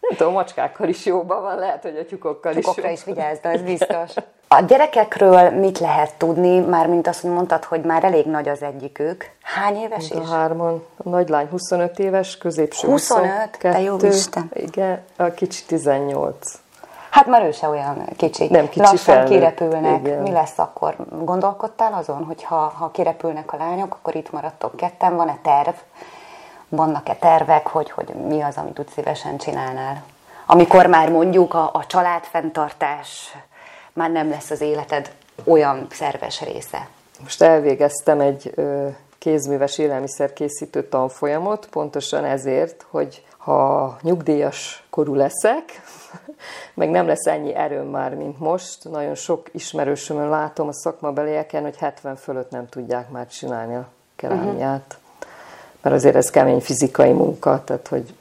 Nem 0.00 0.16
tudom, 0.16 0.32
macskákkal 0.32 0.88
is 0.88 1.06
jóban 1.06 1.42
van, 1.42 1.58
lehet, 1.58 1.82
hogy 1.82 1.96
a 1.96 2.04
tyukokkal 2.04 2.52
is 2.56 2.64
Tyúkokra 2.64 2.86
jó. 2.86 2.92
is 2.92 3.04
vigyázz, 3.04 3.38
de 3.38 3.48
ez 3.48 3.62
biztos. 3.62 4.12
A 4.56 4.60
gyerekekről 4.60 5.50
mit 5.50 5.78
lehet 5.78 6.14
tudni, 6.14 6.58
mármint 6.58 7.06
azt, 7.06 7.20
hogy 7.20 7.30
mondtad, 7.30 7.64
hogy 7.64 7.80
már 7.80 8.04
elég 8.04 8.26
nagy 8.26 8.48
az 8.48 8.62
egyikük. 8.62 9.30
Hány 9.42 9.76
éves 9.76 10.10
is? 10.10 10.16
A 10.16 10.24
hárman. 10.24 10.84
A 11.04 11.08
nagylány 11.08 11.48
25 11.48 11.98
éves, 11.98 12.38
középső 12.38 12.88
25? 12.88 13.58
Te 13.58 13.80
jó 13.80 13.90
22. 13.92 14.08
Isten. 14.08 14.50
Igen, 14.54 15.04
a 15.16 15.24
kicsi 15.24 15.64
18. 15.66 16.60
Hát 17.10 17.26
már 17.26 17.44
ő 17.44 17.50
se 17.50 17.68
olyan 17.68 18.06
kicsi. 18.16 18.48
Nem 18.50 18.68
kicsi, 18.68 18.78
Lassan 18.78 18.96
felnőtt. 18.96 19.28
kirepülnek. 19.30 20.00
Igen. 20.00 20.22
Mi 20.22 20.30
lesz 20.30 20.58
akkor? 20.58 20.96
Gondolkodtál 21.24 21.92
azon, 21.92 22.24
hogy 22.24 22.42
ha, 22.42 22.72
ha 22.76 22.90
kirepülnek 22.90 23.52
a 23.52 23.56
lányok, 23.56 23.94
akkor 23.94 24.14
itt 24.14 24.32
maradtok 24.32 24.76
ketten? 24.76 25.16
Van-e 25.16 25.38
terv? 25.42 25.74
Vannak-e 26.68 27.14
tervek, 27.14 27.66
hogy, 27.66 27.90
hogy 27.90 28.08
mi 28.08 28.40
az, 28.40 28.56
amit 28.56 28.78
úgy 28.78 28.88
szívesen 28.88 29.36
csinálnál? 29.36 30.02
Amikor 30.46 30.86
már 30.86 31.10
mondjuk 31.10 31.54
a, 31.54 31.70
a 31.72 31.86
családfenntartás 31.86 33.36
már 33.92 34.10
nem 34.10 34.28
lesz 34.28 34.50
az 34.50 34.60
életed 34.60 35.12
olyan 35.44 35.86
szerves 35.90 36.42
része. 36.42 36.88
Most 37.22 37.42
elvégeztem 37.42 38.20
egy 38.20 38.54
kézműves 39.18 39.78
élelmiszerkészítő 39.78 40.88
tanfolyamot, 40.88 41.68
pontosan 41.70 42.24
ezért, 42.24 42.86
hogy 42.90 43.24
ha 43.36 43.96
nyugdíjas 44.00 44.84
korú 44.90 45.14
leszek, 45.14 45.82
meg 46.74 46.90
nem 46.90 47.06
lesz 47.06 47.26
ennyi 47.26 47.54
erőm 47.54 47.86
már, 47.86 48.14
mint 48.14 48.38
most, 48.38 48.88
nagyon 48.90 49.14
sok 49.14 49.48
ismerősömön 49.52 50.28
látom 50.28 50.68
a 50.68 50.72
szakmabelieken, 50.72 51.62
hogy 51.62 51.76
70 51.76 52.16
fölött 52.16 52.50
nem 52.50 52.68
tudják 52.68 53.10
már 53.10 53.26
csinálni 53.26 53.74
a 53.74 53.88
kerámiát. 54.16 54.98
Mert 55.82 55.96
azért 55.96 56.16
ez 56.16 56.30
kemény 56.30 56.60
fizikai 56.60 57.12
munka, 57.12 57.64
tehát 57.64 57.88
hogy 57.88 58.14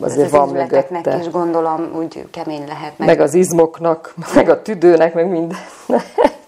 azért 0.00 0.26
az 0.26 0.30
van 0.32 0.48
mögötte. 0.48 1.18
is 1.20 1.30
gondolom 1.30 1.90
úgy 1.96 2.26
kemény 2.30 2.66
lehet. 2.66 2.98
meg 2.98 3.20
az 3.20 3.34
izmoknak, 3.34 4.14
meg 4.34 4.48
a 4.48 4.62
tüdőnek, 4.62 5.14
meg 5.14 5.28
mindennek. 5.28 6.44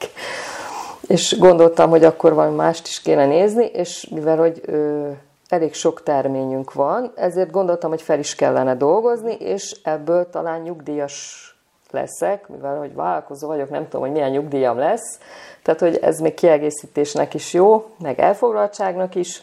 És 1.07 1.39
gondoltam, 1.39 1.91
hogy 1.91 2.05
akkor 2.05 2.35
valami 2.35 2.57
mást 2.57 2.87
is 2.87 3.01
kéne 3.01 3.27
nézni, 3.27 3.65
és 3.65 4.09
mivel, 4.15 4.37
hogy 4.37 4.61
ö, 4.65 5.09
elég 5.49 5.75
sok 5.75 6.03
terményünk 6.03 6.73
van, 6.73 7.13
ezért 7.15 7.51
gondoltam, 7.51 7.91
hogy 7.91 8.03
fel 8.03 8.19
is 8.19 8.35
kellene 8.35 8.75
dolgozni, 8.75 9.33
és 9.33 9.77
ebből 9.83 10.31
talán 10.31 10.61
nyugdíjas 10.61 11.47
leszek, 11.91 12.49
mivel 12.49 12.79
hogy 12.79 12.95
vállalkozó 12.95 13.47
vagyok, 13.47 13.71
nem 13.71 13.85
tudom, 13.85 14.01
hogy 14.01 14.11
milyen 14.11 14.31
nyugdíjam 14.31 14.79
lesz, 14.79 15.19
tehát 15.63 15.81
hogy 15.81 15.97
ez 15.97 16.19
még 16.19 16.35
kiegészítésnek 16.35 17.35
is 17.35 17.53
jó, 17.53 17.85
meg 17.99 18.21
elfoglaltságnak 18.21 19.15
is, 19.15 19.43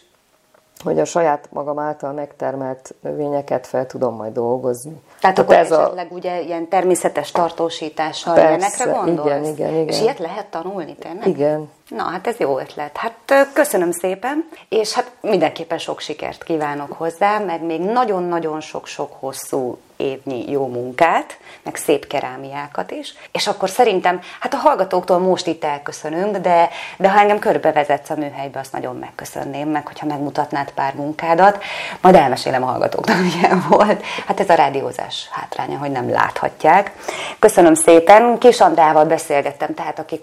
hogy 0.86 1.00
a 1.00 1.06
saját 1.06 1.48
magam 1.52 1.80
által 1.80 2.13
megtermelt 2.13 2.95
növényeket 3.02 3.67
fel 3.67 3.86
tudom 3.86 4.15
majd 4.15 4.34
dolgozni. 4.34 5.02
Tehát 5.19 5.39
akkor 5.39 5.56
ez 5.56 5.71
a, 5.71 5.82
esetleg 5.82 6.12
ugye 6.12 6.41
ilyen 6.41 6.67
természetes 6.67 7.32
tartósítással 7.32 8.34
Persze, 8.34 8.49
ilyenekre 8.49 8.91
gondolsz? 8.91 9.28
igen, 9.28 9.45
igen, 9.45 9.73
igen. 9.73 9.88
És 9.88 10.01
ilyet 10.01 10.19
lehet 10.19 10.45
tanulni 10.45 10.95
tényleg? 10.95 11.28
Igen. 11.28 11.69
Na, 11.89 12.04
hát 12.04 12.28
ez 12.28 12.38
jó 12.38 12.60
ötlet. 12.60 12.97
Hát 12.97 13.49
köszönöm 13.54 13.91
szépen, 13.91 14.49
és 14.69 14.93
hát 14.93 15.12
mindenképpen 15.21 15.78
sok 15.78 15.99
sikert 15.99 16.43
kívánok 16.43 16.93
hozzá, 16.93 17.38
meg 17.38 17.63
még 17.63 17.82
nagyon-nagyon 17.82 18.62
sok-sok 18.62 19.13
hosszú 19.19 19.78
évnyi 19.97 20.51
jó 20.51 20.67
munkát, 20.67 21.38
meg 21.63 21.75
szép 21.75 22.08
kerámiákat 22.08 22.91
is. 22.91 23.13
És 23.32 23.47
akkor 23.47 23.69
szerintem, 23.69 24.19
hát 24.39 24.54
a 24.54 24.58
hallgatóktól 24.58 25.19
most 25.19 25.47
itt 25.47 25.63
elköszönünk, 25.63 26.38
de, 26.38 26.69
de 26.97 27.10
ha 27.10 27.19
engem 27.19 27.39
körbevezetsz 27.39 28.10
a 28.10 28.15
műhelybe, 28.15 28.60
azt 28.60 28.71
nagyon 28.71 28.95
megköszönném, 28.95 29.69
meg 29.69 29.88
hogyha 29.88 30.06
megmutatnád 30.06 30.71
pár 30.71 30.93
munkádat, 30.95 31.63
majd 32.01 32.15
elmesélem 32.15 32.63
a 32.63 32.65
hallgatóknak, 32.65 33.17
hogy 33.17 33.36
ilyen 33.41 33.65
volt. 33.69 34.04
Hát 34.28 34.39
ez 34.39 34.49
a 34.49 34.54
rádiózás 34.54 35.04
hátránya, 35.31 35.77
hogy 35.77 35.91
nem 35.91 36.09
láthatják. 36.09 36.91
Köszönöm 37.39 37.73
szépen. 37.73 38.37
Kis 38.37 38.59
Andrával 38.59 39.05
beszélgettem, 39.05 39.73
tehát 39.73 39.99
aki 39.99 40.21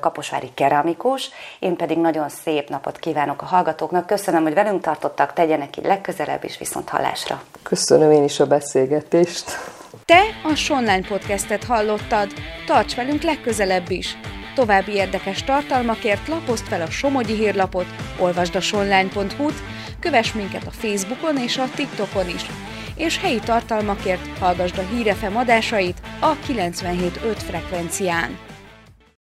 kaposvári 0.00 0.50
keramikus, 0.54 1.30
én 1.58 1.76
pedig 1.76 1.98
nagyon 1.98 2.28
szép 2.28 2.68
napot 2.68 2.98
kívánok 2.98 3.42
a 3.42 3.46
hallgatóknak. 3.46 4.06
Köszönöm, 4.06 4.42
hogy 4.42 4.54
velünk 4.54 4.82
tartottak, 4.82 5.32
tegyenek 5.32 5.76
így 5.76 5.84
legközelebb 5.84 6.44
is, 6.44 6.58
viszont 6.58 6.88
hallásra. 6.88 7.42
Köszönöm 7.62 8.10
én 8.10 8.24
is 8.24 8.40
a 8.40 8.46
beszélgetést. 8.46 9.58
Te 10.04 10.22
a 10.44 10.54
Sonline 10.54 11.06
podcastet 11.08 11.64
hallottad. 11.64 12.32
Tarts 12.66 12.94
velünk 12.94 13.22
legközelebb 13.22 13.90
is! 13.90 14.16
További 14.54 14.92
érdekes 14.92 15.44
tartalmakért 15.44 16.28
lapozd 16.28 16.66
fel 16.66 16.80
a 16.80 16.90
Somogyi 16.90 17.34
hírlapot, 17.34 17.86
olvasd 18.18 18.54
a 18.54 18.60
sonline.hu-t, 18.60 19.54
kövess 20.00 20.32
minket 20.32 20.66
a 20.66 20.70
Facebookon 20.70 21.36
és 21.36 21.58
a 21.58 21.64
TikTokon 21.74 22.28
is, 22.28 22.46
és 22.96 23.18
helyi 23.18 23.38
tartalmakért 23.38 24.38
hallgasd 24.38 24.78
a 24.78 24.94
Hírefem 24.94 25.36
adásait 25.36 26.00
a 26.20 26.36
97.5 26.36 27.36
frekvencián. 27.36 28.38